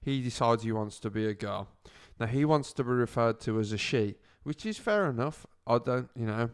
he 0.00 0.22
decides 0.22 0.62
he 0.62 0.72
wants 0.72 1.00
to 1.00 1.10
be 1.10 1.26
a 1.26 1.34
girl. 1.34 1.68
Now 2.20 2.26
he 2.26 2.44
wants 2.44 2.72
to 2.74 2.84
be 2.84 2.90
referred 2.90 3.40
to 3.40 3.58
as 3.58 3.72
a 3.72 3.78
she, 3.78 4.14
which 4.44 4.64
is 4.64 4.78
fair 4.78 5.10
enough. 5.10 5.46
I 5.66 5.78
don't, 5.78 6.08
you 6.14 6.26
know, 6.26 6.50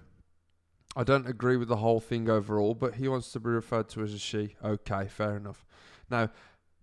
I 0.95 1.05
don't 1.05 1.27
agree 1.27 1.57
with 1.57 1.69
the 1.69 1.77
whole 1.77 2.01
thing 2.01 2.29
overall, 2.29 2.75
but 2.75 2.97
he 2.97 3.09
wants 3.09 3.33
to 3.33 3.41
be 3.41 3.49
referred 3.49 3.89
to 3.91 4.03
as 4.03 4.13
a 4.13 4.19
she. 4.19 4.57
Okay, 4.63 5.09
fair 5.09 5.37
enough. 5.37 5.65
Now, 6.11 6.31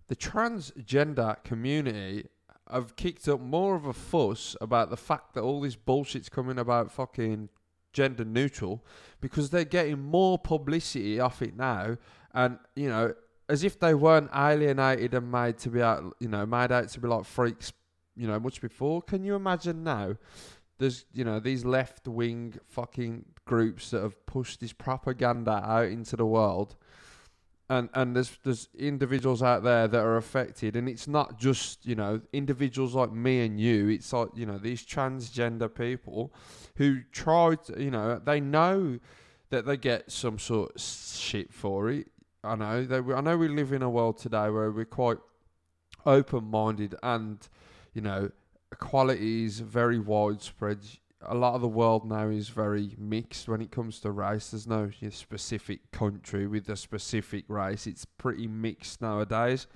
the 0.08 0.16
transgender 0.16 1.42
community 1.44 2.26
have 2.70 2.96
kicked 2.96 3.28
up 3.28 3.40
more 3.40 3.76
of 3.76 3.84
a 3.84 3.92
fuss 3.92 4.56
about 4.60 4.90
the 4.90 4.96
fact 4.96 5.34
that 5.34 5.42
all 5.42 5.60
this 5.60 5.76
bullshit's 5.76 6.28
coming 6.28 6.58
about 6.58 6.90
fucking 6.90 7.48
gender 7.92 8.24
neutral 8.24 8.84
because 9.20 9.50
they're 9.50 9.64
getting 9.64 10.00
more 10.00 10.38
publicity 10.38 11.18
off 11.18 11.42
it 11.42 11.56
now 11.56 11.96
and 12.32 12.58
you 12.76 12.88
know 12.88 13.12
as 13.48 13.64
if 13.64 13.80
they 13.80 13.94
weren't 13.94 14.30
alienated 14.34 15.12
and 15.12 15.30
made 15.30 15.58
to 15.58 15.68
be 15.68 15.82
out 15.82 16.14
you 16.20 16.28
know 16.28 16.46
made 16.46 16.70
out 16.70 16.88
to 16.88 17.00
be 17.00 17.08
like 17.08 17.24
freaks 17.24 17.72
you 18.16 18.28
know 18.28 18.38
much 18.38 18.60
before 18.60 19.02
can 19.02 19.24
you 19.24 19.34
imagine 19.34 19.82
now 19.82 20.14
there's 20.80 21.04
you 21.12 21.24
know 21.24 21.38
these 21.38 21.64
left 21.64 22.08
wing 22.08 22.54
fucking 22.66 23.26
groups 23.44 23.90
that 23.90 24.02
have 24.02 24.26
pushed 24.26 24.60
this 24.60 24.72
propaganda 24.72 25.62
out 25.64 25.88
into 25.88 26.16
the 26.16 26.26
world. 26.26 26.74
And 27.68 27.88
and 27.94 28.16
there's 28.16 28.36
there's 28.42 28.68
individuals 28.76 29.42
out 29.42 29.62
there 29.62 29.86
that 29.86 30.00
are 30.00 30.16
affected. 30.16 30.74
And 30.74 30.88
it's 30.88 31.06
not 31.06 31.38
just 31.38 31.86
you 31.86 31.94
know 31.94 32.22
individuals 32.32 32.94
like 32.94 33.12
me 33.12 33.44
and 33.44 33.60
you. 33.60 33.88
It's 33.88 34.12
like 34.12 34.30
you 34.34 34.46
know 34.46 34.58
these 34.58 34.84
transgender 34.84 35.72
people 35.72 36.32
who 36.76 37.02
try 37.12 37.54
to, 37.66 37.80
you 37.80 37.90
know 37.90 38.18
they 38.18 38.40
know 38.40 38.98
that 39.50 39.66
they 39.66 39.76
get 39.76 40.10
some 40.10 40.38
sort 40.38 40.74
of 40.74 40.80
shit 40.80 41.52
for 41.52 41.90
it. 41.90 42.08
I 42.42 42.56
know 42.56 42.84
they 42.84 43.14
i 43.14 43.20
know 43.20 43.36
we 43.36 43.48
live 43.48 43.72
in 43.72 43.82
a 43.82 43.90
world 43.90 44.16
today 44.16 44.48
where 44.48 44.70
we're 44.70 44.86
quite 44.86 45.18
open 46.06 46.44
minded 46.44 46.94
and 47.02 47.46
you 47.92 48.00
know 48.00 48.30
equality 48.72 49.44
is 49.44 49.60
very 49.60 49.98
widespread 49.98 50.78
a 51.22 51.34
lot 51.34 51.54
of 51.54 51.60
the 51.60 51.68
world 51.68 52.08
now 52.08 52.28
is 52.28 52.48
very 52.48 52.94
mixed 52.98 53.48
when 53.48 53.60
it 53.60 53.70
comes 53.70 54.00
to 54.00 54.10
race. 54.10 54.50
There's 54.50 54.66
no 54.66 54.90
specific 55.10 55.90
country 55.92 56.46
with 56.46 56.68
a 56.68 56.76
specific 56.76 57.44
race. 57.48 57.86
It's 57.86 58.04
pretty 58.04 58.46
mixed 58.46 59.02
nowadays. 59.02 59.66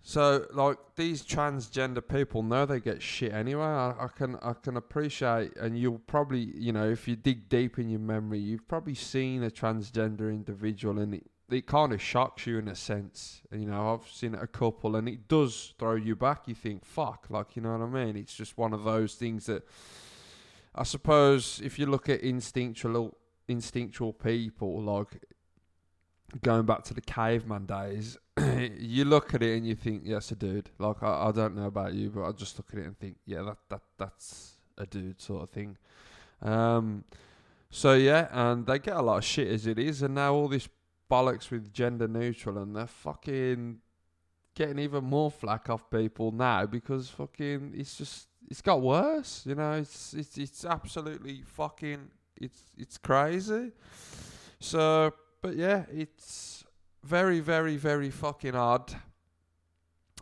So, 0.00 0.46
like 0.52 0.78
these 0.96 1.22
transgender 1.22 2.06
people 2.06 2.42
know 2.42 2.64
they 2.64 2.80
get 2.80 3.02
shit 3.02 3.32
anyway. 3.32 3.64
I, 3.64 3.94
I, 4.04 4.08
can 4.08 4.36
I 4.36 4.54
can 4.54 4.78
appreciate, 4.78 5.54
and 5.56 5.78
you'll 5.78 5.98
probably 5.98 6.52
you 6.56 6.72
know 6.72 6.88
if 6.88 7.06
you 7.06 7.14
dig 7.14 7.50
deep 7.50 7.78
in 7.78 7.90
your 7.90 8.00
memory, 8.00 8.38
you've 8.38 8.66
probably 8.66 8.94
seen 8.94 9.42
a 9.42 9.50
transgender 9.50 10.30
individual, 10.30 10.98
and 10.98 11.14
it 11.14 11.26
it 11.50 11.66
kind 11.66 11.92
of 11.92 12.00
shocks 12.02 12.46
you 12.46 12.58
in 12.58 12.68
a 12.68 12.74
sense. 12.74 13.42
You 13.50 13.66
know, 13.66 13.94
I've 13.94 14.10
seen 14.10 14.34
it 14.34 14.42
a 14.42 14.46
couple, 14.46 14.96
and 14.96 15.08
it 15.08 15.28
does 15.28 15.74
throw 15.78 15.94
you 15.94 16.14
back. 16.14 16.46
You 16.46 16.54
think, 16.54 16.84
"Fuck," 16.84 17.26
like 17.30 17.56
you 17.56 17.62
know 17.62 17.76
what 17.76 17.82
I 17.82 18.04
mean? 18.04 18.16
It's 18.16 18.34
just 18.34 18.58
one 18.58 18.72
of 18.72 18.84
those 18.84 19.14
things 19.14 19.46
that 19.46 19.66
I 20.74 20.82
suppose 20.82 21.60
if 21.64 21.78
you 21.78 21.86
look 21.86 22.08
at 22.08 22.20
instinctual 22.20 23.16
instinctual 23.48 24.12
people, 24.12 24.82
like 24.82 25.24
going 26.42 26.66
back 26.66 26.84
to 26.84 26.94
the 26.94 27.00
caveman 27.00 27.64
days, 27.64 28.18
you 28.78 29.06
look 29.06 29.32
at 29.34 29.42
it 29.42 29.56
and 29.56 29.66
you 29.66 29.74
think, 29.74 30.02
"Yes, 30.04 30.30
a 30.30 30.36
dude." 30.36 30.70
Like 30.78 31.02
I, 31.02 31.28
I 31.28 31.32
don't 31.32 31.56
know 31.56 31.66
about 31.66 31.94
you, 31.94 32.10
but 32.10 32.24
I 32.24 32.32
just 32.32 32.58
look 32.58 32.68
at 32.72 32.78
it 32.78 32.86
and 32.86 32.98
think, 32.98 33.16
"Yeah, 33.24 33.42
that 33.42 33.58
that 33.70 33.82
that's 33.96 34.58
a 34.76 34.86
dude," 34.86 35.20
sort 35.20 35.44
of 35.44 35.50
thing. 35.50 35.78
Um, 36.42 37.04
so 37.70 37.94
yeah, 37.94 38.28
and 38.30 38.66
they 38.66 38.78
get 38.78 38.96
a 38.96 39.02
lot 39.02 39.18
of 39.18 39.24
shit 39.24 39.48
as 39.48 39.66
it 39.66 39.78
is, 39.78 40.02
and 40.02 40.14
now 40.14 40.34
all 40.34 40.48
this 40.48 40.68
bollocks 41.10 41.50
with 41.50 41.72
gender 41.72 42.08
neutral, 42.08 42.58
and 42.58 42.76
they're 42.76 42.86
fucking 42.86 43.78
getting 44.54 44.78
even 44.80 45.04
more 45.04 45.30
flack 45.30 45.70
off 45.70 45.88
people 45.88 46.32
now 46.32 46.66
because 46.66 47.08
fucking 47.08 47.72
it's 47.76 47.96
just 47.96 48.28
it's 48.50 48.60
got 48.60 48.80
worse. 48.80 49.44
You 49.46 49.54
know, 49.54 49.72
it's 49.72 50.14
it's 50.14 50.36
it's 50.36 50.64
absolutely 50.64 51.42
fucking 51.46 52.10
it's 52.36 52.62
it's 52.76 52.98
crazy. 52.98 53.72
So, 54.60 55.12
but 55.42 55.56
yeah, 55.56 55.84
it's 55.92 56.64
very 57.04 57.40
very 57.40 57.76
very 57.76 58.10
fucking 58.10 58.54
odd. 58.54 58.94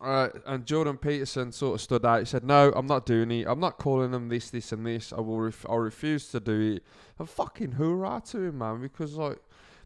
Uh, 0.03 0.29
and 0.45 0.67
Jordan 0.67 0.99
Peterson 0.99 1.51
sort 1.53 1.77
of 1.77 1.81
stood 1.81 2.05
out. 2.05 2.19
He 2.19 2.27
said, 2.27 2.45
"No, 2.45 2.71
I'm 2.77 2.87
not 2.87 3.07
doing 3.07 3.31
it. 3.31 3.47
I'm 3.49 3.61
not 3.61 3.79
calling 3.79 4.11
them 4.11 4.29
this, 4.29 4.51
this, 4.51 4.71
and 4.73 4.85
this. 4.85 5.11
I 5.11 5.21
will. 5.21 5.41
Ref- 5.41 5.65
I 5.69 5.75
refuse 5.77 6.29
to 6.33 6.41
do 6.41 6.75
it." 6.77 6.83
And 7.19 7.29
fucking 7.29 7.73
hoorah 7.73 8.23
to 8.27 8.43
him, 8.43 8.59
man, 8.59 8.83
because 8.83 9.15
like 9.15 9.39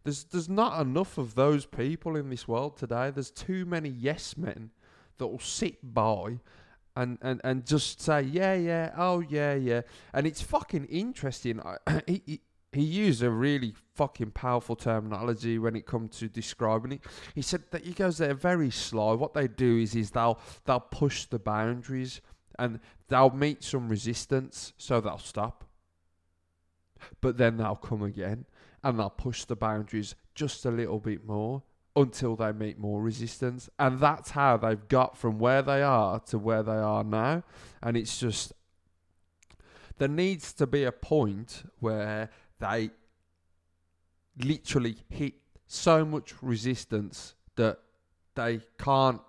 there's 0.04 0.24
there's 0.24 0.48
not 0.48 0.80
enough 0.80 1.18
of 1.18 1.34
those 1.34 1.66
people 1.66 2.16
in 2.16 2.30
this 2.30 2.48
world 2.48 2.76
today. 2.76 3.10
There's 3.10 3.30
too 3.30 3.64
many 3.64 3.88
yes 3.88 4.36
men 4.36 4.70
that 5.18 5.26
will 5.26 5.38
sit 5.38 5.94
by 5.94 6.40
and, 6.96 7.18
and, 7.22 7.40
and 7.44 7.66
just 7.66 8.00
say 8.00 8.22
yeah 8.22 8.54
yeah 8.54 8.92
oh 8.96 9.20
yeah 9.20 9.54
yeah 9.54 9.82
and 10.14 10.26
it's 10.26 10.40
fucking 10.40 10.86
interesting. 10.86 11.60
he, 12.06 12.22
he 12.26 12.40
he 12.72 12.82
used 12.82 13.22
a 13.22 13.30
really 13.30 13.74
fucking 13.94 14.30
powerful 14.30 14.76
terminology 14.76 15.58
when 15.58 15.74
it 15.74 15.86
comes 15.86 16.16
to 16.18 16.28
describing 16.28 16.92
it. 16.92 17.00
He 17.34 17.42
said 17.42 17.64
that 17.72 17.84
he 17.84 17.92
goes 17.92 18.18
they're 18.18 18.32
very 18.32 18.70
slow. 18.70 19.16
What 19.16 19.34
they 19.34 19.48
do 19.48 19.78
is 19.78 19.94
is 19.94 20.12
they'll 20.12 20.38
they'll 20.64 20.80
push 20.80 21.26
the 21.26 21.38
boundaries 21.38 22.20
and 22.58 22.80
they'll 23.08 23.30
meet 23.30 23.64
some 23.64 23.88
resistance, 23.88 24.72
so 24.78 25.00
they'll 25.00 25.18
stop. 25.18 25.64
But 27.20 27.38
then 27.38 27.56
they'll 27.56 27.76
come 27.76 28.02
again 28.02 28.46
and 28.82 28.98
they'll 28.98 29.10
push 29.10 29.44
the 29.44 29.56
boundaries 29.56 30.14
just 30.34 30.64
a 30.64 30.70
little 30.70 30.98
bit 30.98 31.24
more 31.26 31.62
until 31.96 32.36
they 32.36 32.52
meet 32.52 32.78
more 32.78 33.02
resistance. 33.02 33.68
And 33.78 33.98
that's 33.98 34.30
how 34.30 34.56
they've 34.56 34.88
got 34.88 35.18
from 35.18 35.38
where 35.38 35.62
they 35.62 35.82
are 35.82 36.20
to 36.20 36.38
where 36.38 36.62
they 36.62 36.72
are 36.72 37.04
now. 37.04 37.42
And 37.82 37.96
it's 37.96 38.18
just, 38.18 38.52
there 39.98 40.08
needs 40.08 40.52
to 40.54 40.66
be 40.66 40.84
a 40.84 40.92
point 40.92 41.64
where 41.80 42.30
they 42.58 42.90
literally 44.38 44.96
hit 45.08 45.34
so 45.66 46.04
much 46.04 46.34
resistance 46.42 47.34
that 47.56 47.78
they 48.34 48.60
can't 48.78 49.20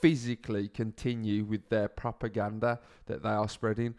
physically 0.00 0.68
continue 0.68 1.44
with 1.44 1.68
their 1.68 1.88
propaganda 1.88 2.80
that 3.06 3.22
they 3.22 3.28
are 3.28 3.48
spreading. 3.48 3.94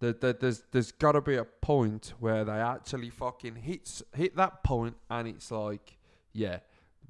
There's 0.00 0.62
there's 0.70 0.92
got 0.92 1.12
to 1.12 1.20
be 1.20 1.36
a 1.36 1.44
point 1.44 2.14
where 2.18 2.44
they 2.44 2.52
actually 2.52 3.10
fucking 3.10 3.56
hits 3.56 4.02
hit 4.14 4.36
that 4.36 4.62
point, 4.62 4.96
and 5.10 5.28
it's 5.28 5.50
like, 5.50 5.98
yeah, 6.32 6.58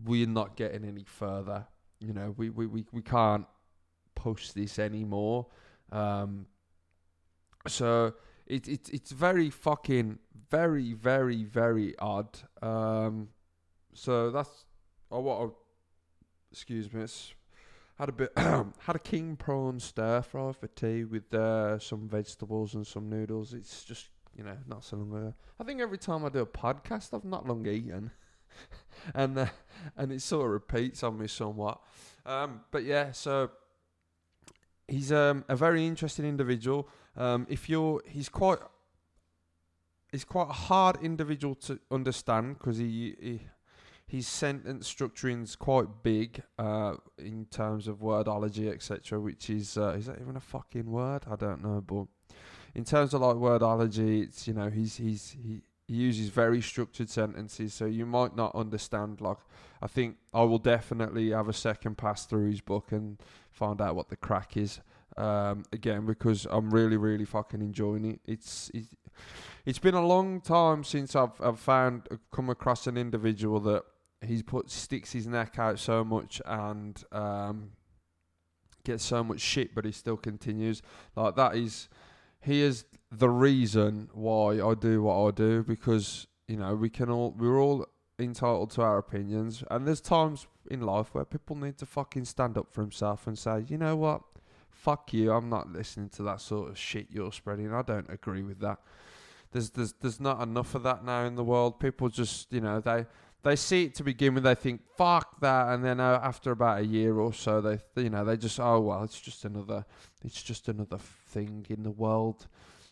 we're 0.05 0.27
not 0.27 0.57
getting 0.57 0.85
any 0.85 1.05
further. 1.05 1.67
You 2.01 2.13
know, 2.13 2.35
we 2.37 2.51
we 2.51 2.67
we, 2.67 2.85
we 2.93 3.03
can't 3.03 3.47
push 4.15 4.51
this 4.51 4.79
anymore. 4.79 5.47
Um, 5.93 6.47
so 7.67 8.15
it, 8.47 8.69
it 8.69 8.89
it's 8.93 9.13
very 9.13 9.51
fucking 9.51 10.19
very 10.51 10.93
very 10.95 11.45
very 11.45 11.95
odd. 11.99 12.39
Um, 12.63 13.29
so 13.95 14.31
that's 14.31 14.65
oh 15.11 15.21
what. 15.21 15.51
Excuse 16.51 16.91
me. 16.91 17.03
It's 17.03 17.35
had 17.99 18.09
a 18.09 18.13
bit 18.13 18.33
had 18.37 18.97
a 18.97 18.99
king 18.99 19.37
prawn 19.37 19.81
stir 19.81 20.23
fry 20.23 20.53
for 20.53 20.69
tea 20.69 21.05
with 21.05 21.33
uh, 21.35 21.79
some 21.79 22.09
vegetables 22.09 22.75
and 22.75 22.87
some 22.87 23.09
noodles. 23.09 23.55
It's 23.55 23.85
just 23.85 24.09
you 24.37 24.45
know 24.45 24.57
not 24.67 24.85
so 24.85 24.97
long 24.97 25.11
ago. 25.11 25.35
I 25.59 25.65
think 25.65 25.81
every 25.81 25.99
time 25.99 26.25
I 26.25 26.29
do 26.29 26.41
a 26.41 26.47
podcast, 26.47 27.15
I've 27.15 27.25
not 27.25 27.47
long 27.47 27.67
eaten. 27.67 28.11
and 29.15 29.39
uh, 29.39 29.47
and 29.97 30.13
it 30.13 30.23
sort 30.23 30.47
of 30.47 30.53
repeats 30.53 31.03
on 31.03 31.19
me 31.19 31.27
somewhat. 31.27 31.81
Um, 32.25 32.61
but 32.71 32.85
yeah, 32.85 33.13
so 33.13 33.51
he's 34.89 35.13
um, 35.13 35.45
a 35.49 35.55
very 35.55 35.87
interesting 35.87 36.25
individual. 36.25 36.89
Um, 37.17 37.47
if 37.49 37.69
you're, 37.69 38.03
he's 38.07 38.29
quite, 38.29 38.59
he's 40.11 40.25
quite 40.25 40.49
a 40.49 40.53
hard 40.53 40.99
individual 41.03 41.55
to 41.57 41.79
understand 41.91 42.59
because 42.59 42.79
he, 42.79 43.15
he 43.21 43.41
his 44.09 44.27
sentence 44.27 44.93
structuring 44.93 45.43
is 45.45 45.55
quite 45.55 46.03
big 46.03 46.43
uh, 46.59 46.95
in 47.19 47.45
terms 47.51 47.87
of 47.87 47.99
wordology, 47.99 48.73
etc. 48.73 49.21
Which 49.21 49.51
is 49.51 49.77
uh, 49.77 49.91
is 49.99 50.07
that 50.07 50.19
even 50.19 50.35
a 50.35 50.41
fucking 50.41 50.91
word? 50.91 51.25
I 51.31 51.37
don't 51.37 51.63
know, 51.63 51.83
but 51.87 52.07
in 52.75 52.85
terms 52.85 53.13
of 53.13 53.21
like 53.21 53.37
wordology, 53.37 54.23
it's 54.23 54.49
you 54.49 54.55
know 54.55 54.71
he's 54.71 54.97
he's 54.97 55.37
he, 55.43 55.61
he 55.87 55.95
uses 55.95 56.31
very 56.31 56.63
structured 56.63 57.11
sentences, 57.11 57.75
so 57.75 57.85
you 57.85 58.07
might 58.07 58.35
not 58.35 58.55
understand. 58.55 59.21
Like, 59.21 59.37
I 59.83 59.87
think 59.87 60.17
I 60.33 60.43
will 60.43 60.59
definitely 60.59 61.31
have 61.33 61.51
a 61.51 61.53
second 61.53 61.99
pass 61.99 62.25
through 62.25 62.51
his 62.51 62.63
book 62.63 62.93
and 62.93 63.21
find 63.51 63.79
out 63.83 63.95
what 63.95 64.09
the 64.09 64.17
crack 64.17 64.57
is. 64.57 64.81
Um, 65.19 65.65
again, 65.73 66.07
because 66.07 66.47
I'm 66.49 66.71
really, 66.71 66.97
really 66.97 67.27
fucking 67.27 67.61
enjoying 67.61 68.07
it. 68.07 68.21
It's, 68.25 68.71
it's 68.73 68.95
it's 69.67 69.79
been 69.79 69.95
a 69.95 70.07
long 70.07 70.41
time 70.41 70.83
since 70.83 71.15
I've 71.15 71.39
I've 71.43 71.61
found 71.61 72.09
come 72.33 72.49
across 72.49 72.87
an 72.87 72.97
individual 72.97 73.61
that 73.61 73.85
he's 74.21 74.43
put 74.43 74.71
sticks 74.71 75.13
his 75.13 75.27
neck 75.27 75.59
out 75.59 75.79
so 75.79 76.05
much 76.05 76.41
and 76.45 77.03
um, 77.13 77.71
gets 78.85 79.05
so 79.05 79.23
much 79.23 79.41
shit, 79.41 79.75
but 79.75 79.85
he 79.85 79.93
still 79.93 80.17
continues. 80.17 80.83
Like 81.17 81.37
that 81.37 81.57
is 81.57 81.89
he 82.41 82.63
is 82.63 82.85
the 83.11 83.29
reason 83.29 84.11
why 84.13 84.61
I 84.61 84.75
do 84.75 85.03
what 85.03 85.27
I 85.27 85.31
do 85.31 85.63
because 85.63 86.27
you 86.47 86.57
know 86.57 86.75
we 86.75 86.91
can 86.91 87.11
all 87.11 87.35
we're 87.37 87.61
all 87.61 87.87
entitled 88.19 88.71
to 88.73 88.83
our 88.83 88.99
opinions, 88.99 89.63
and 89.71 89.87
there's 89.87 90.01
times 90.01 90.47
in 90.71 90.81
life 90.81 91.15
where 91.15 91.25
people 91.25 91.57
need 91.57 91.79
to 91.79 91.87
fucking 91.87 92.25
stand 92.25 92.59
up 92.59 92.73
for 92.73 92.83
himself 92.83 93.27
and 93.27 93.39
say, 93.39 93.65
you 93.69 93.79
know 93.79 93.97
what, 93.97 94.23
fuck 94.71 95.13
you, 95.13 95.33
I'm 95.33 95.49
not 95.49 95.73
listening 95.73 96.09
to 96.11 96.23
that 96.25 96.41
sort 96.41 96.69
of 96.69 96.79
shit 96.79 97.07
you're 97.11 97.33
spreading. 97.33 97.73
I 97.73 97.83
don't 97.83 98.11
agree 98.11 98.43
with 98.43 98.61
that. 98.61 98.79
There's 99.53 99.71
there's 99.71 99.95
there's 99.95 100.21
not 100.21 100.43
enough 100.43 100.75
of 100.75 100.83
that 100.83 101.05
now 101.05 101.25
in 101.25 101.35
the 101.35 101.45
world. 101.45 101.81
People 101.81 102.09
just 102.09 102.53
you 102.53 102.61
know 102.61 102.81
they 102.81 103.07
they 103.43 103.57
see 103.57 103.85
it 103.85 103.95
to 103.97 104.05
begin 104.05 104.35
with, 104.35 104.45
they 104.45 104.55
think 104.55 104.83
fuck 104.97 105.41
that, 105.41 105.69
and 105.69 105.85
then 105.85 106.01
uh, 106.01 106.21
after 106.23 106.51
about 106.51 106.81
a 106.81 106.85
year 106.85 107.19
or 107.19 107.33
so, 107.33 107.61
they 107.61 107.79
you 108.03 108.11
know 108.11 108.25
they 108.25 108.37
just 108.37 108.59
oh 108.59 108.81
well, 108.81 109.03
it's 109.05 109.21
just 109.21 109.45
another 109.45 109.85
it's 110.25 110.43
just 110.43 110.69
another 110.69 110.99
thing 110.99 111.65
in 111.69 111.83
the 111.83 111.91
world. 111.91 112.47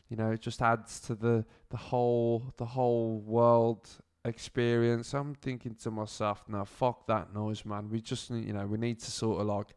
You 0.08 0.16
know, 0.16 0.30
it 0.30 0.40
just 0.40 0.62
adds 0.62 1.00
to 1.00 1.14
the 1.14 1.44
the 1.70 1.76
whole 1.76 2.54
the 2.58 2.64
whole 2.66 3.20
world 3.20 3.88
experience. 4.24 5.14
I'm 5.14 5.34
thinking 5.34 5.74
to 5.82 5.90
myself, 5.90 6.44
now 6.48 6.64
fuck 6.64 7.06
that 7.06 7.34
noise, 7.34 7.64
man. 7.64 7.88
We 7.88 8.00
just 8.00 8.30
need, 8.30 8.46
you 8.46 8.52
know, 8.52 8.66
we 8.66 8.78
need 8.78 9.00
to 9.00 9.10
sort 9.10 9.40
of 9.40 9.46
like. 9.46 9.74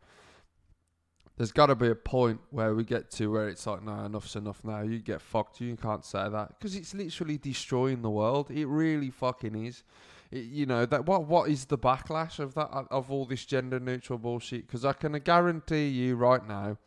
There's 1.37 1.53
got 1.53 1.67
to 1.67 1.75
be 1.75 1.87
a 1.87 1.95
point 1.95 2.41
where 2.49 2.75
we 2.75 2.83
get 2.83 3.09
to 3.11 3.31
where 3.31 3.47
it's 3.47 3.65
like, 3.65 3.81
no, 3.81 3.93
enough's 4.03 4.35
enough 4.35 4.61
now. 4.65 4.81
You 4.81 4.99
get 4.99 5.21
fucked. 5.21 5.61
You 5.61 5.77
can't 5.77 6.03
say 6.03 6.27
that 6.27 6.49
because 6.49 6.75
it's 6.75 6.93
literally 6.93 7.37
destroying 7.37 8.01
the 8.01 8.09
world. 8.09 8.51
It 8.51 8.65
really 8.65 9.09
fucking 9.09 9.55
is. 9.65 9.83
You 10.31 10.67
know 10.67 10.85
that 10.85 11.07
what 11.07 11.25
what 11.25 11.49
is 11.49 11.65
the 11.65 11.77
backlash 11.77 12.37
of 12.37 12.53
that 12.53 12.69
uh, 12.71 12.83
of 12.91 13.09
all 13.09 13.25
this 13.25 13.45
gender 13.45 13.79
neutral 13.79 14.19
bullshit? 14.19 14.67
Because 14.67 14.85
I 14.85 14.93
can 14.93 15.13
guarantee 15.13 15.87
you 15.87 16.15
right 16.15 16.47
now, 16.47 16.77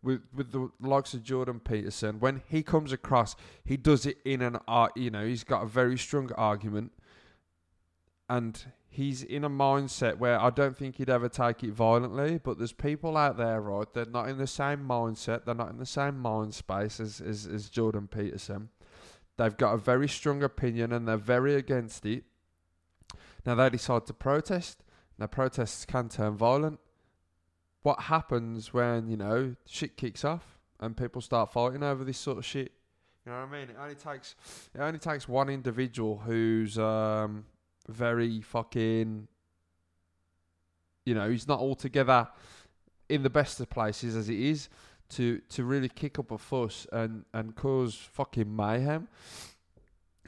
with 0.00 0.20
with 0.32 0.52
the 0.52 0.70
likes 0.80 1.12
of 1.12 1.24
Jordan 1.24 1.58
Peterson, 1.58 2.20
when 2.20 2.42
he 2.46 2.62
comes 2.62 2.92
across, 2.92 3.34
he 3.64 3.76
does 3.76 4.06
it 4.06 4.18
in 4.24 4.42
an 4.42 4.58
art. 4.68 4.96
You 4.96 5.10
know, 5.10 5.26
he's 5.26 5.42
got 5.42 5.64
a 5.64 5.66
very 5.66 5.98
strong 5.98 6.30
argument, 6.36 6.92
and 8.30 8.64
he's 8.88 9.24
in 9.24 9.42
a 9.42 9.50
mindset 9.50 10.18
where 10.18 10.40
I 10.40 10.50
don't 10.50 10.76
think 10.76 10.96
he'd 10.96 11.10
ever 11.10 11.28
take 11.28 11.64
it 11.64 11.72
violently. 11.72 12.38
But 12.38 12.58
there's 12.58 12.72
people 12.72 13.16
out 13.16 13.36
there, 13.36 13.60
right? 13.60 13.92
They're 13.92 14.04
not 14.06 14.28
in 14.28 14.38
the 14.38 14.46
same 14.46 14.86
mindset. 14.86 15.44
They're 15.44 15.54
not 15.56 15.70
in 15.70 15.78
the 15.78 15.86
same 15.86 16.16
mind 16.16 16.54
space 16.54 17.00
as 17.00 17.20
as, 17.20 17.44
as 17.44 17.68
Jordan 17.70 18.06
Peterson. 18.06 18.68
They've 19.36 19.56
got 19.56 19.74
a 19.74 19.78
very 19.78 20.08
strong 20.08 20.44
opinion, 20.44 20.92
and 20.92 21.08
they're 21.08 21.16
very 21.16 21.56
against 21.56 22.06
it. 22.06 22.22
Now 23.46 23.54
they 23.54 23.70
decide 23.70 24.06
to 24.06 24.12
protest. 24.12 24.82
Now 25.18 25.26
protests 25.26 25.84
can 25.84 26.08
turn 26.08 26.36
violent 26.36 26.80
what 27.82 28.00
happens 28.00 28.74
when 28.74 29.08
you 29.08 29.16
know 29.16 29.54
shit 29.66 29.96
kicks 29.96 30.24
off 30.24 30.58
and 30.80 30.96
people 30.96 31.20
start 31.20 31.52
fighting 31.52 31.82
over 31.82 32.04
this 32.04 32.18
sort 32.18 32.38
of 32.38 32.44
shit. 32.44 32.72
You 33.24 33.32
know 33.32 33.40
what 33.40 33.48
I 33.48 33.60
mean? 33.60 33.70
It 33.70 33.76
only 33.80 33.94
takes 33.94 34.34
it 34.74 34.80
only 34.80 34.98
takes 34.98 35.28
one 35.28 35.48
individual 35.48 36.18
who's 36.18 36.78
um, 36.78 37.44
very 37.88 38.40
fucking, 38.40 39.28
you 41.04 41.14
know, 41.14 41.30
he's 41.30 41.48
not 41.48 41.60
altogether 41.60 42.28
in 43.08 43.22
the 43.22 43.30
best 43.30 43.60
of 43.60 43.70
places 43.70 44.16
as 44.16 44.28
it 44.28 44.38
is 44.38 44.68
to 45.10 45.40
to 45.48 45.64
really 45.64 45.88
kick 45.88 46.18
up 46.18 46.30
a 46.30 46.38
fuss 46.38 46.86
and 46.92 47.24
and 47.32 47.56
cause 47.56 47.94
fucking 47.94 48.54
mayhem. 48.54 49.08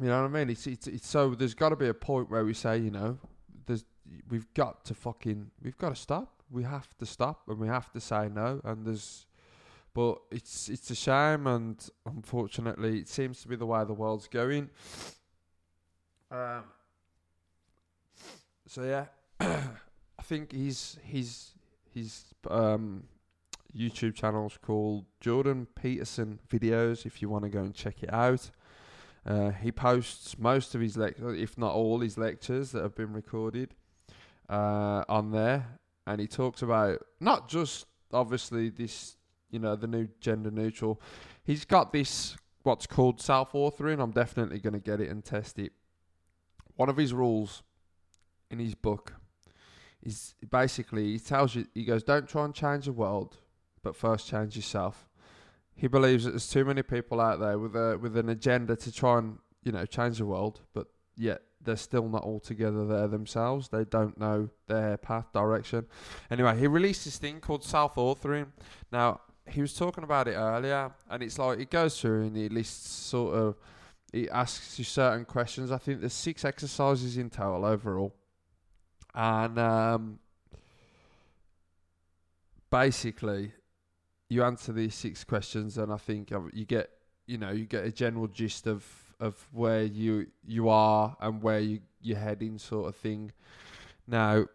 You 0.01 0.07
know 0.07 0.23
what 0.23 0.31
I 0.31 0.33
mean? 0.33 0.51
It's 0.51 0.67
it's, 0.67 0.87
it's 0.87 1.07
so 1.07 1.35
there's 1.35 1.55
got 1.55 1.71
to 1.71 1.77
be 1.77 1.89
a 1.89 1.95
point 1.95 2.31
where 2.31 2.45
we 2.45 2.55
say, 2.55 2.79
you 2.79 2.91
know, 2.91 3.19
there's 3.67 3.85
we've 4.29 4.53
got 4.55 4.85
to 4.87 4.95
fucking 4.95 5.51
we've 5.63 5.79
got 5.79 5.91
to 5.91 5.97
stop 5.97 6.41
we 6.51 6.65
have 6.65 6.97
to 6.99 7.07
stop 7.07 7.43
and 7.49 7.59
we 7.59 7.69
have 7.69 7.91
to 7.93 8.01
say 8.01 8.29
no. 8.29 8.61
And 8.65 8.85
there's, 8.85 9.27
but 9.95 10.19
it's 10.31 10.69
it's 10.69 10.91
a 10.91 10.95
shame, 10.95 11.47
and 11.47 11.89
unfortunately, 12.07 12.99
it 12.99 13.09
seems 13.09 13.41
to 13.43 13.49
be 13.49 13.57
the 13.57 13.67
way 13.67 13.85
the 13.85 13.95
world's 13.95 14.29
going. 14.29 14.71
Um. 16.31 16.65
So 18.67 18.83
yeah, 18.85 19.07
I 19.41 20.23
think 20.23 20.53
he's 20.53 20.97
he's 21.03 21.53
he's 21.93 22.25
um 22.49 23.05
YouTube 23.77 24.15
channel's 24.15 24.59
called 24.61 25.07
Jordan 25.21 25.67
Peterson 25.75 26.39
Videos. 26.49 27.05
If 27.07 27.21
you 27.21 27.29
want 27.29 27.45
to 27.45 27.51
go 27.51 27.61
and 27.61 27.75
check 27.75 28.03
it 28.03 28.13
out. 28.13 28.51
Uh, 29.27 29.51
he 29.51 29.71
posts 29.71 30.39
most 30.39 30.75
of 30.75 30.81
his 30.81 30.97
lectures, 30.97 31.39
if 31.39 31.59
not 31.59 31.75
all 31.75 32.01
his 32.01 32.17
lectures 32.17 32.73
that 32.73 32.83
have 32.83 32.95
been 32.95 33.13
recorded 33.13 33.75
uh, 34.49 35.05
on 35.09 35.31
there 35.31 35.81
and 36.07 36.21
he 36.21 36.27
talks 36.27 36.63
about 36.63 36.99
not 37.21 37.49
just 37.49 37.87
obviously 38.13 38.71
this, 38.71 39.17
you 39.51 39.59
know, 39.59 39.77
the 39.77 39.87
new 39.87 40.09
gender 40.21 40.51
neutral. 40.51 41.01
He's 41.45 41.65
got 41.65 41.93
this 41.93 42.37
what's 42.63 42.87
called 42.87 43.21
self 43.21 43.53
authoring. 43.53 44.03
I'm 44.03 44.11
definitely 44.11 44.59
going 44.59 44.73
to 44.73 44.81
get 44.81 45.01
it 45.01 45.11
and 45.11 45.25
test 45.25 45.59
it. 45.59 45.73
One 46.77 46.89
of 46.89 46.97
his 46.97 47.13
rules 47.13 47.63
in 48.51 48.59
his 48.59 48.75
book 48.75 49.15
is 50.03 50.35
basically 50.51 51.13
he 51.13 51.19
tells 51.19 51.55
you 51.55 51.67
he 51.75 51.85
goes, 51.85 52.03
don't 52.03 52.29
try 52.29 52.45
and 52.45 52.55
change 52.55 52.87
the 52.87 52.93
world, 52.93 53.37
but 53.83 53.95
first 53.95 54.27
change 54.27 54.57
yourself. 54.57 55.10
He 55.81 55.89
believes 55.89 56.25
that 56.25 56.33
there's 56.33 56.51
too 56.51 56.67
many 56.67 56.83
people 56.83 57.23
out 57.23 57.41
there 57.41 57.59
with 57.59 57.75
a 57.75 57.99
with 57.99 58.15
an 58.19 58.29
agenda 58.29 58.77
to 58.77 58.93
try 58.93 59.17
and 59.17 59.39
you 59.63 59.73
know 59.73 59.87
change 59.87 60.19
the 60.19 60.27
world, 60.27 60.61
but 60.75 60.89
yet 61.17 61.41
they're 61.63 61.77
still 61.77 62.07
not 62.07 62.23
all 62.23 62.39
together 62.39 62.87
there 62.87 63.09
themselves. 63.09 63.71
They 63.71 63.87
don't 63.87 64.19
know 64.21 64.51
their 64.67 64.99
path, 64.99 65.33
direction. 65.33 65.87
Anyway, 66.31 66.59
he 66.59 66.67
released 66.67 67.07
this 67.07 67.17
thing 67.17 67.41
called 67.41 67.65
self 67.65 67.95
authoring. 67.95 68.49
Now, 68.93 69.23
he 69.49 69.63
was 69.63 69.73
talking 69.73 70.05
about 70.05 70.29
it 70.29 70.35
earlier, 70.35 70.93
and 71.09 71.23
it's 71.23 71.39
like 71.39 71.59
it 71.59 71.71
goes 71.71 71.99
through 71.99 72.25
and 72.25 72.37
he 72.37 72.51
lists 72.51 72.91
sort 72.91 73.35
of, 73.35 73.57
he 74.13 74.29
asks 74.29 74.79
you 74.79 74.85
certain 74.85 75.25
questions. 75.25 75.73
I 75.73 75.79
think 75.79 76.01
there's 76.01 76.13
six 76.13 76.45
exercises 76.45 77.17
in 77.17 77.31
total 77.31 77.65
overall. 77.65 78.15
And 79.15 79.59
um, 79.59 80.19
basically, 82.71 83.55
you 84.31 84.45
answer 84.45 84.73
these 84.73 84.95
six 84.95 85.25
questions, 85.25 85.77
and 85.77 85.93
I 85.93 85.97
think 85.97 86.31
you 86.53 86.65
get, 86.65 86.89
you 87.27 87.37
know, 87.37 87.51
you 87.51 87.67
get 87.67 87.85
a 87.85 87.93
general 87.93 88.29
gist 88.29 88.67
of 88.67 88.87
of 89.19 89.47
where 89.53 89.83
you 89.83 90.29
you 90.47 90.71
are 90.71 91.17
and 91.21 91.43
where 91.43 91.59
you 91.59 91.81
you're 92.01 92.17
heading, 92.17 92.57
sort 92.57 92.89
of 92.89 92.97
thing. 92.97 93.33
Now, 94.07 94.47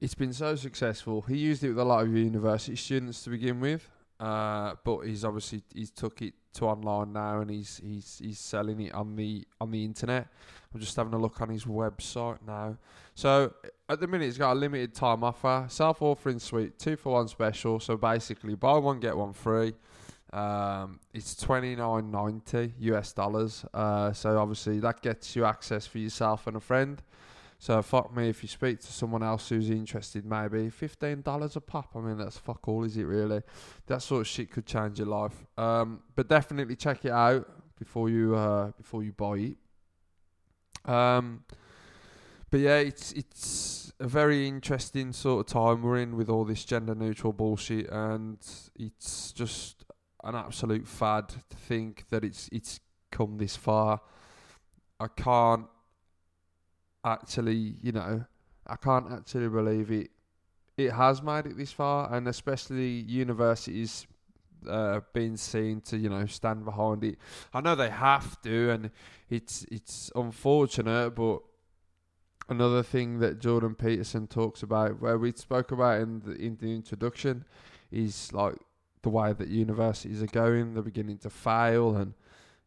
it's 0.00 0.14
been 0.14 0.32
so 0.32 0.56
successful. 0.56 1.22
He 1.22 1.36
used 1.36 1.62
it 1.62 1.68
with 1.68 1.78
a 1.78 1.84
lot 1.84 2.02
of 2.02 2.12
university 2.14 2.76
students 2.76 3.22
to 3.24 3.30
begin 3.30 3.60
with, 3.60 3.88
uh, 4.18 4.74
but 4.82 5.00
he's 5.00 5.24
obviously 5.24 5.62
he's 5.74 5.90
took 5.90 6.22
it 6.22 6.34
to 6.54 6.64
online 6.64 7.12
now 7.12 7.40
and 7.40 7.50
he's 7.50 7.80
he's 7.84 8.20
he's 8.24 8.38
selling 8.38 8.80
it 8.80 8.94
on 8.94 9.16
the 9.16 9.46
on 9.60 9.70
the 9.70 9.84
internet. 9.84 10.28
I'm 10.72 10.80
just 10.80 10.96
having 10.96 11.12
a 11.12 11.18
look 11.18 11.40
on 11.42 11.50
his 11.50 11.64
website 11.64 12.38
now. 12.46 12.78
So 13.14 13.52
at 13.88 14.00
the 14.00 14.06
minute, 14.06 14.26
he's 14.26 14.38
got 14.38 14.52
a 14.52 14.54
limited 14.54 14.94
time 14.94 15.24
offer, 15.24 15.66
self 15.68 16.00
authoring 16.00 16.40
suite, 16.40 16.78
two 16.78 16.96
for 16.96 17.14
one 17.14 17.28
special. 17.28 17.80
So 17.80 17.96
basically, 17.96 18.54
buy 18.54 18.78
one 18.78 19.00
get 19.00 19.16
one 19.16 19.32
free. 19.32 19.74
Um, 20.32 21.00
it's 21.14 21.34
twenty 21.34 21.74
nine 21.74 22.10
ninety 22.10 22.74
US 22.80 23.12
dollars. 23.12 23.64
Uh, 23.72 24.12
so 24.12 24.38
obviously 24.38 24.78
that 24.80 25.00
gets 25.00 25.34
you 25.34 25.44
access 25.46 25.86
for 25.86 25.98
yourself 25.98 26.46
and 26.46 26.56
a 26.56 26.60
friend. 26.60 27.02
So 27.58 27.80
fuck 27.82 28.14
me 28.14 28.28
if 28.28 28.42
you 28.42 28.48
speak 28.48 28.80
to 28.80 28.92
someone 28.92 29.22
else 29.22 29.48
who's 29.48 29.70
interested, 29.70 30.26
maybe 30.26 30.68
fifteen 30.68 31.22
dollars 31.22 31.56
a 31.56 31.60
pop. 31.62 31.96
I 31.96 32.00
mean 32.00 32.18
that's 32.18 32.36
fuck 32.36 32.68
all, 32.68 32.84
is 32.84 32.96
it 32.98 33.04
really? 33.04 33.40
That 33.86 34.02
sort 34.02 34.20
of 34.20 34.26
shit 34.26 34.50
could 34.50 34.66
change 34.66 34.98
your 34.98 35.08
life. 35.08 35.46
Um, 35.56 36.02
but 36.14 36.28
definitely 36.28 36.76
check 36.76 37.06
it 37.06 37.10
out 37.10 37.48
before 37.78 38.10
you 38.10 38.36
uh, 38.36 38.72
before 38.72 39.02
you 39.02 39.12
buy 39.12 39.38
it. 39.38 39.56
Um, 40.90 41.44
but 42.50 42.60
yeah, 42.60 42.78
it's 42.78 43.12
it's 43.12 43.92
a 44.00 44.06
very 44.06 44.46
interesting 44.46 45.12
sort 45.12 45.40
of 45.40 45.52
time 45.52 45.82
we're 45.82 45.98
in 45.98 46.16
with 46.16 46.28
all 46.28 46.44
this 46.44 46.64
gender 46.64 46.94
neutral 46.94 47.32
bullshit, 47.32 47.88
and 47.90 48.38
it's 48.76 49.32
just 49.32 49.84
an 50.24 50.34
absolute 50.34 50.86
fad 50.86 51.28
to 51.28 51.56
think 51.56 52.04
that 52.10 52.24
it's 52.24 52.48
it's 52.52 52.80
come 53.10 53.38
this 53.38 53.56
far. 53.56 54.00
I 55.00 55.08
can't 55.08 55.66
actually, 57.04 57.76
you 57.82 57.92
know, 57.92 58.24
I 58.66 58.76
can't 58.76 59.12
actually 59.12 59.48
believe 59.48 59.90
it. 59.90 60.10
It 60.76 60.92
has 60.92 61.22
made 61.22 61.46
it 61.46 61.56
this 61.56 61.72
far, 61.72 62.12
and 62.12 62.28
especially 62.28 62.88
universities 62.88 64.06
uh, 64.68 65.00
being 65.12 65.36
seen 65.36 65.80
to, 65.82 65.96
you 65.96 66.08
know, 66.08 66.26
stand 66.26 66.64
behind 66.64 67.04
it. 67.04 67.18
I 67.52 67.60
know 67.60 67.74
they 67.74 67.90
have 67.90 68.40
to, 68.42 68.70
and 68.70 68.90
it's 69.28 69.64
it's 69.70 70.10
unfortunate, 70.14 71.14
but 71.14 71.40
another 72.48 72.82
thing 72.82 73.18
that 73.18 73.40
Jordan 73.40 73.74
Peterson 73.74 74.26
talks 74.26 74.62
about, 74.62 75.00
where 75.00 75.18
we 75.18 75.32
spoke 75.32 75.72
about 75.72 76.00
in 76.00 76.20
the 76.20 76.32
in 76.32 76.56
the 76.60 76.74
introduction, 76.74 77.44
is 77.90 78.32
like 78.32 78.56
the 79.02 79.10
way 79.10 79.32
that 79.32 79.48
universities 79.48 80.22
are 80.22 80.26
going. 80.26 80.74
They're 80.74 80.82
beginning 80.82 81.18
to 81.18 81.30
fail, 81.30 81.96
and 81.96 82.14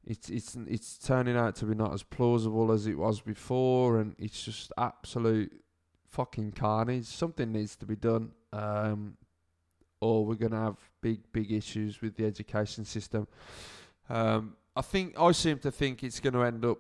it's 0.05 0.29
it's 0.29 0.57
it's 0.67 0.97
turning 0.97 1.37
out 1.37 1.55
to 1.57 1.65
be 1.65 1.75
not 1.75 1.93
as 1.93 2.03
plausible 2.03 2.71
as 2.71 2.87
it 2.87 2.97
was 2.97 3.21
before, 3.21 3.99
and 3.99 4.15
it's 4.17 4.43
just 4.43 4.71
absolute 4.77 5.51
fucking 6.07 6.51
carnage. 6.53 7.05
Something 7.05 7.51
needs 7.51 7.75
to 7.77 7.85
be 7.85 7.95
done, 7.95 8.31
um, 8.53 9.17
or 9.99 10.25
we're 10.25 10.35
gonna 10.35 10.61
have 10.61 10.77
big 11.01 11.19
big 11.31 11.51
issues 11.51 12.01
with 12.01 12.15
the 12.15 12.25
education 12.25 12.85
system. 12.85 13.27
Um, 14.09 14.55
I 14.75 14.81
think 14.81 15.19
I 15.19 15.31
seem 15.31 15.59
to 15.59 15.71
think 15.71 16.03
it's 16.03 16.19
going 16.19 16.33
to 16.33 16.43
end 16.43 16.65
up 16.65 16.79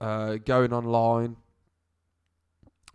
uh, 0.00 0.36
going 0.36 0.72
online 0.72 1.36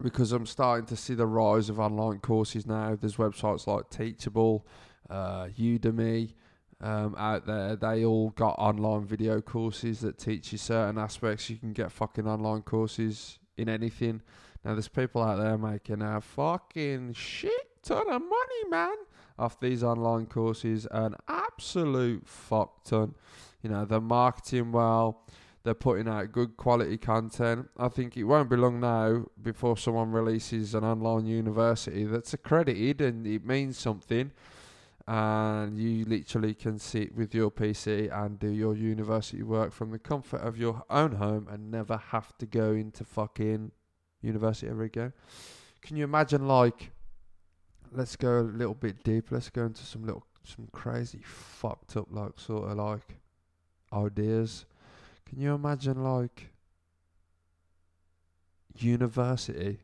because 0.01 0.31
I'm 0.31 0.45
starting 0.45 0.85
to 0.87 0.95
see 0.95 1.13
the 1.13 1.27
rise 1.27 1.69
of 1.69 1.79
online 1.79 2.19
courses 2.19 2.65
now. 2.65 2.95
There's 2.95 3.17
websites 3.17 3.67
like 3.67 3.89
Teachable, 3.89 4.65
uh, 5.09 5.45
Udemy 5.57 6.33
um, 6.81 7.15
out 7.17 7.45
there. 7.45 7.75
They 7.75 8.03
all 8.05 8.31
got 8.31 8.55
online 8.57 9.05
video 9.05 9.41
courses 9.41 10.01
that 10.01 10.17
teach 10.17 10.51
you 10.51 10.57
certain 10.57 10.97
aspects. 10.97 11.49
You 11.49 11.57
can 11.57 11.73
get 11.73 11.91
fucking 11.91 12.27
online 12.27 12.63
courses 12.63 13.39
in 13.57 13.69
anything. 13.69 14.21
Now 14.63 14.73
there's 14.73 14.87
people 14.87 15.21
out 15.21 15.37
there 15.37 15.57
making 15.57 16.01
a 16.01 16.21
fucking 16.21 17.13
shit 17.13 17.83
ton 17.83 18.09
of 18.09 18.21
money, 18.21 18.69
man, 18.69 18.95
off 19.39 19.59
these 19.59 19.83
online 19.83 20.25
courses. 20.25 20.87
An 20.91 21.15
absolute 21.27 22.27
fuck 22.27 22.83
ton. 22.83 23.15
You 23.61 23.69
know, 23.69 23.85
they're 23.85 24.01
marketing 24.01 24.71
well. 24.71 25.23
They're 25.63 25.73
putting 25.75 26.07
out 26.07 26.31
good 26.31 26.57
quality 26.57 26.97
content. 26.97 27.69
I 27.77 27.87
think 27.87 28.17
it 28.17 28.23
won't 28.23 28.49
be 28.49 28.55
long 28.55 28.79
now 28.79 29.25
before 29.41 29.77
someone 29.77 30.11
releases 30.11 30.73
an 30.73 30.83
online 30.83 31.27
university 31.27 32.03
that's 32.03 32.33
accredited 32.33 33.01
and 33.01 33.27
it 33.27 33.45
means 33.45 33.77
something. 33.77 34.31
And 35.07 35.77
you 35.77 36.05
literally 36.05 36.53
can 36.53 36.79
sit 36.79 37.15
with 37.15 37.35
your 37.35 37.51
PC 37.51 38.11
and 38.11 38.39
do 38.39 38.49
your 38.49 38.75
university 38.75 39.43
work 39.43 39.71
from 39.71 39.91
the 39.91 39.99
comfort 39.99 40.41
of 40.41 40.57
your 40.57 40.83
own 40.89 41.13
home 41.13 41.47
and 41.51 41.69
never 41.69 41.97
have 41.97 42.35
to 42.39 42.45
go 42.45 42.71
into 42.71 43.03
fucking 43.03 43.71
university 44.21 44.71
ever 44.71 44.83
again. 44.83 45.13
Can 45.81 45.97
you 45.97 46.03
imagine, 46.03 46.47
like, 46.47 46.91
let's 47.91 48.15
go 48.15 48.39
a 48.39 48.41
little 48.41 48.75
bit 48.75 49.03
deep. 49.03 49.31
Let's 49.31 49.49
go 49.49 49.65
into 49.65 49.83
some 49.83 50.05
little, 50.05 50.25
some 50.43 50.69
crazy 50.71 51.21
fucked 51.23 51.97
up, 51.97 52.07
like, 52.11 52.39
sort 52.39 52.71
of 52.71 52.77
like 52.77 53.19
ideas. 53.91 54.65
Can 55.31 55.39
you 55.39 55.53
imagine 55.53 56.03
like 56.03 56.49
university 58.77 59.79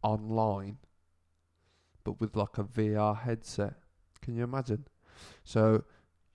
online 0.00 0.78
but 2.04 2.20
with 2.20 2.36
like 2.36 2.56
a 2.56 2.62
VR 2.62 3.18
headset? 3.18 3.74
Can 4.20 4.36
you 4.36 4.44
imagine? 4.44 4.86
So 5.42 5.82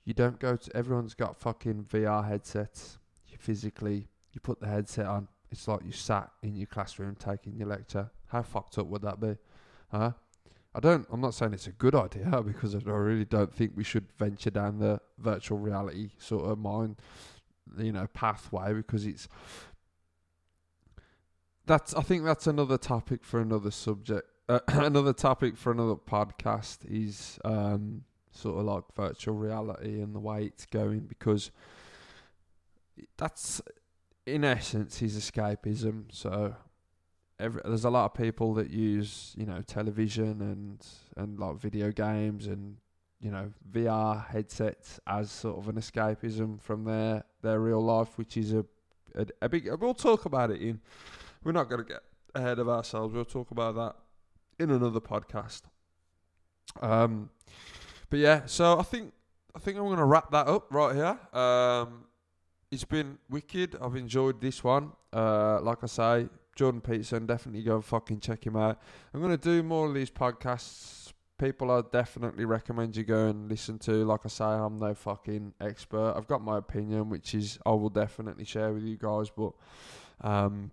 you 0.03 0.13
don't 0.13 0.37
go 0.37 0.57
to 0.57 0.75
everyone's 0.75 1.13
got 1.13 1.37
fucking 1.37 1.85
VR 1.85 2.27
headsets. 2.27 2.97
You 3.29 3.37
physically 3.37 4.09
you 4.33 4.41
put 4.41 4.59
the 4.59 4.67
headset 4.67 5.05
on. 5.05 5.29
It's 5.49 5.65
like 5.65 5.79
you 5.85 5.93
sat 5.93 6.29
in 6.43 6.57
your 6.57 6.67
classroom 6.67 7.15
taking 7.15 7.55
your 7.55 7.69
lecture. 7.69 8.11
How 8.25 8.41
fucked 8.41 8.77
up 8.77 8.87
would 8.87 9.03
that 9.03 9.21
be? 9.21 9.37
Huh? 9.89 10.11
I 10.75 10.81
don't. 10.81 11.07
I'm 11.09 11.21
not 11.21 11.35
saying 11.35 11.53
it's 11.53 11.67
a 11.67 11.71
good 11.71 11.95
idea 11.95 12.41
because 12.45 12.75
I 12.75 12.79
really 12.79 13.23
don't 13.23 13.53
think 13.53 13.71
we 13.77 13.85
should 13.85 14.11
venture 14.17 14.49
down 14.49 14.79
the 14.79 14.99
virtual 15.17 15.57
reality 15.57 16.09
sort 16.17 16.51
of 16.51 16.59
mind, 16.59 16.97
you 17.77 17.91
know, 17.91 18.07
pathway 18.13 18.73
because 18.73 19.05
it's. 19.05 19.27
That's. 21.65 21.93
I 21.93 22.01
think 22.01 22.23
that's 22.23 22.47
another 22.47 22.77
topic 22.77 23.23
for 23.23 23.39
another 23.39 23.71
subject. 23.71 24.27
Uh, 24.49 24.59
another 24.67 25.13
topic 25.13 25.57
for 25.57 25.71
another 25.71 25.95
podcast 25.95 26.79
is 26.89 27.39
um, 27.43 28.03
sort 28.31 28.59
of 28.59 28.65
like 28.65 28.83
virtual 28.95 29.35
reality 29.35 30.01
and 30.01 30.15
the 30.15 30.19
way 30.19 30.45
it's 30.45 30.65
going 30.65 31.01
because 31.01 31.51
that's 33.17 33.61
in 34.25 34.43
essence 34.43 35.01
is 35.01 35.17
escapism. 35.17 36.05
So 36.11 36.55
every, 37.39 37.61
there's 37.65 37.85
a 37.85 37.89
lot 37.89 38.05
of 38.05 38.13
people 38.13 38.53
that 38.55 38.69
use 38.69 39.33
you 39.37 39.45
know 39.45 39.61
television 39.61 40.41
and 40.41 40.85
and 41.15 41.39
like 41.39 41.57
video 41.57 41.91
games 41.91 42.47
and 42.47 42.77
you 43.19 43.31
know 43.31 43.51
VR 43.71 44.27
headsets 44.27 44.99
as 45.07 45.31
sort 45.31 45.57
of 45.57 45.69
an 45.69 45.75
escapism 45.75 46.61
from 46.61 46.83
their 46.83 47.23
their 47.41 47.59
real 47.59 47.83
life, 47.83 48.17
which 48.17 48.37
is 48.37 48.53
a 48.53 48.65
a, 49.15 49.25
a 49.41 49.49
big. 49.49 49.69
We'll 49.79 49.93
talk 49.93 50.25
about 50.25 50.51
it 50.51 50.61
in. 50.61 50.79
We're 51.43 51.51
not 51.51 51.69
going 51.69 51.83
to 51.83 51.87
get 51.87 52.01
ahead 52.35 52.59
of 52.59 52.69
ourselves. 52.69 53.13
We'll 53.13 53.25
talk 53.25 53.51
about 53.51 53.75
that 53.75 53.95
in 54.59 54.71
another 54.71 54.99
podcast. 54.99 55.63
Um, 56.81 57.29
but 58.09 58.19
yeah, 58.19 58.45
so 58.45 58.79
I 58.79 58.83
think 58.83 59.13
I 59.55 59.59
think 59.59 59.77
I'm 59.77 59.85
going 59.85 59.97
to 59.97 60.05
wrap 60.05 60.31
that 60.31 60.47
up 60.47 60.71
right 60.71 60.95
here. 60.95 61.39
Um, 61.39 62.05
it's 62.71 62.85
been 62.85 63.17
wicked. 63.29 63.75
I've 63.81 63.95
enjoyed 63.95 64.41
this 64.41 64.63
one. 64.63 64.91
Uh, 65.11 65.59
like 65.61 65.79
I 65.83 65.87
say, 65.87 66.29
Jordan 66.55 66.81
Peterson, 66.81 67.25
definitely 67.25 67.63
go 67.63 67.75
and 67.75 67.85
fucking 67.85 68.19
check 68.19 68.45
him 68.45 68.55
out. 68.55 68.79
I'm 69.13 69.21
going 69.21 69.31
to 69.31 69.37
do 69.37 69.63
more 69.63 69.87
of 69.87 69.93
these 69.93 70.11
podcasts. 70.11 71.13
People 71.39 71.69
I 71.69 71.81
definitely 71.91 72.45
recommend 72.45 72.95
you 72.95 73.03
go 73.03 73.27
and 73.27 73.47
listen 73.47 73.77
to. 73.79 74.03
Like 74.03 74.21
I 74.25 74.29
say, 74.29 74.45
I'm 74.45 74.77
no 74.79 74.93
fucking 74.93 75.53
expert. 75.61 76.13
I've 76.17 76.27
got 76.27 76.41
my 76.41 76.57
opinion, 76.57 77.09
which 77.09 77.35
is 77.35 77.59
I 77.65 77.71
will 77.71 77.89
definitely 77.89 78.45
share 78.45 78.73
with 78.73 78.83
you 78.83 78.97
guys. 78.97 79.29
But 79.29 79.53
um, 80.21 80.71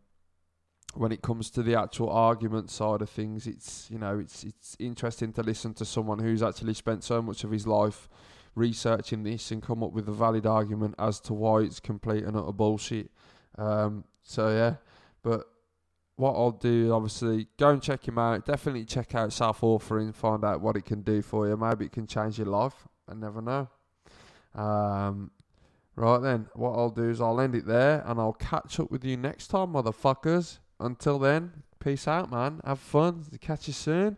when 0.94 1.12
it 1.12 1.22
comes 1.22 1.50
to 1.50 1.62
the 1.62 1.79
actual 1.79 2.09
argument 2.09 2.70
side 2.70 3.03
of 3.03 3.11
things, 3.11 3.46
it's 3.46 3.88
you 3.90 3.98
know 3.98 4.18
it's 4.18 4.44
it's 4.44 4.77
interesting 4.79 5.33
to 5.35 5.42
listen 5.42 5.74
to 5.74 5.85
someone 5.85 6.18
who's 6.18 6.42
actually 6.42 6.74
spent 6.74 7.05
so 7.05 7.20
much 7.20 7.44
of 7.44 7.50
his 7.50 7.66
life 7.66 8.09
researching 8.55 9.24
this 9.24 9.50
and 9.50 9.62
come 9.62 9.83
up 9.83 9.92
with 9.92 10.09
a 10.09 10.12
valid 10.12 10.46
argument 10.46 10.94
as 10.98 11.20
to 11.20 11.35
why 11.35 11.61
it's 11.61 11.81
complete 11.81 12.24
and 12.24 12.37
utter 12.37 12.53
bullshit. 12.53 13.11
Um, 13.59 14.05
so 14.22 14.48
yeah, 14.48 14.77
but 15.22 15.48
what 16.16 16.33
I'll 16.33 16.53
do, 16.53 16.92
obviously, 16.92 17.48
go 17.59 17.70
and 17.70 17.83
check 17.83 18.07
him 18.07 18.18
out. 18.18 18.46
Definitely 18.46 18.85
check 18.85 19.14
out 19.14 19.33
Self 19.33 19.61
Authoring, 19.61 20.14
find 20.14 20.44
out 20.44 20.61
what 20.61 20.77
it 20.77 20.85
can 20.85 21.03
do 21.03 21.22
for 21.22 21.48
you. 21.48 21.57
Maybe 21.57 21.87
it 21.87 21.92
can 21.92 22.07
change 22.07 22.38
your 22.38 22.46
life. 22.46 22.87
I 23.09 23.14
never 23.14 23.42
know. 23.42 23.68
Um, 24.55 25.33
right 25.96 26.18
then, 26.18 26.46
what 26.55 26.70
I'll 26.70 26.90
do 26.90 27.11
is 27.11 27.20
I'll 27.20 27.40
end 27.40 27.55
it 27.55 27.66
there 27.66 28.03
and 28.07 28.20
I'll 28.20 28.33
catch 28.33 28.79
up 28.79 28.90
with 28.90 29.05
you 29.05 29.16
next 29.16 29.48
time, 29.48 29.72
motherfuckers. 29.72 30.59
Until 30.79 31.18
then, 31.18 31.64
peace 31.81 32.07
out, 32.07 32.31
man. 32.31 32.61
Have 32.64 32.81
fun. 32.81 33.24
Catch 33.40 33.66
you 33.68 33.74
soon. 33.74 34.16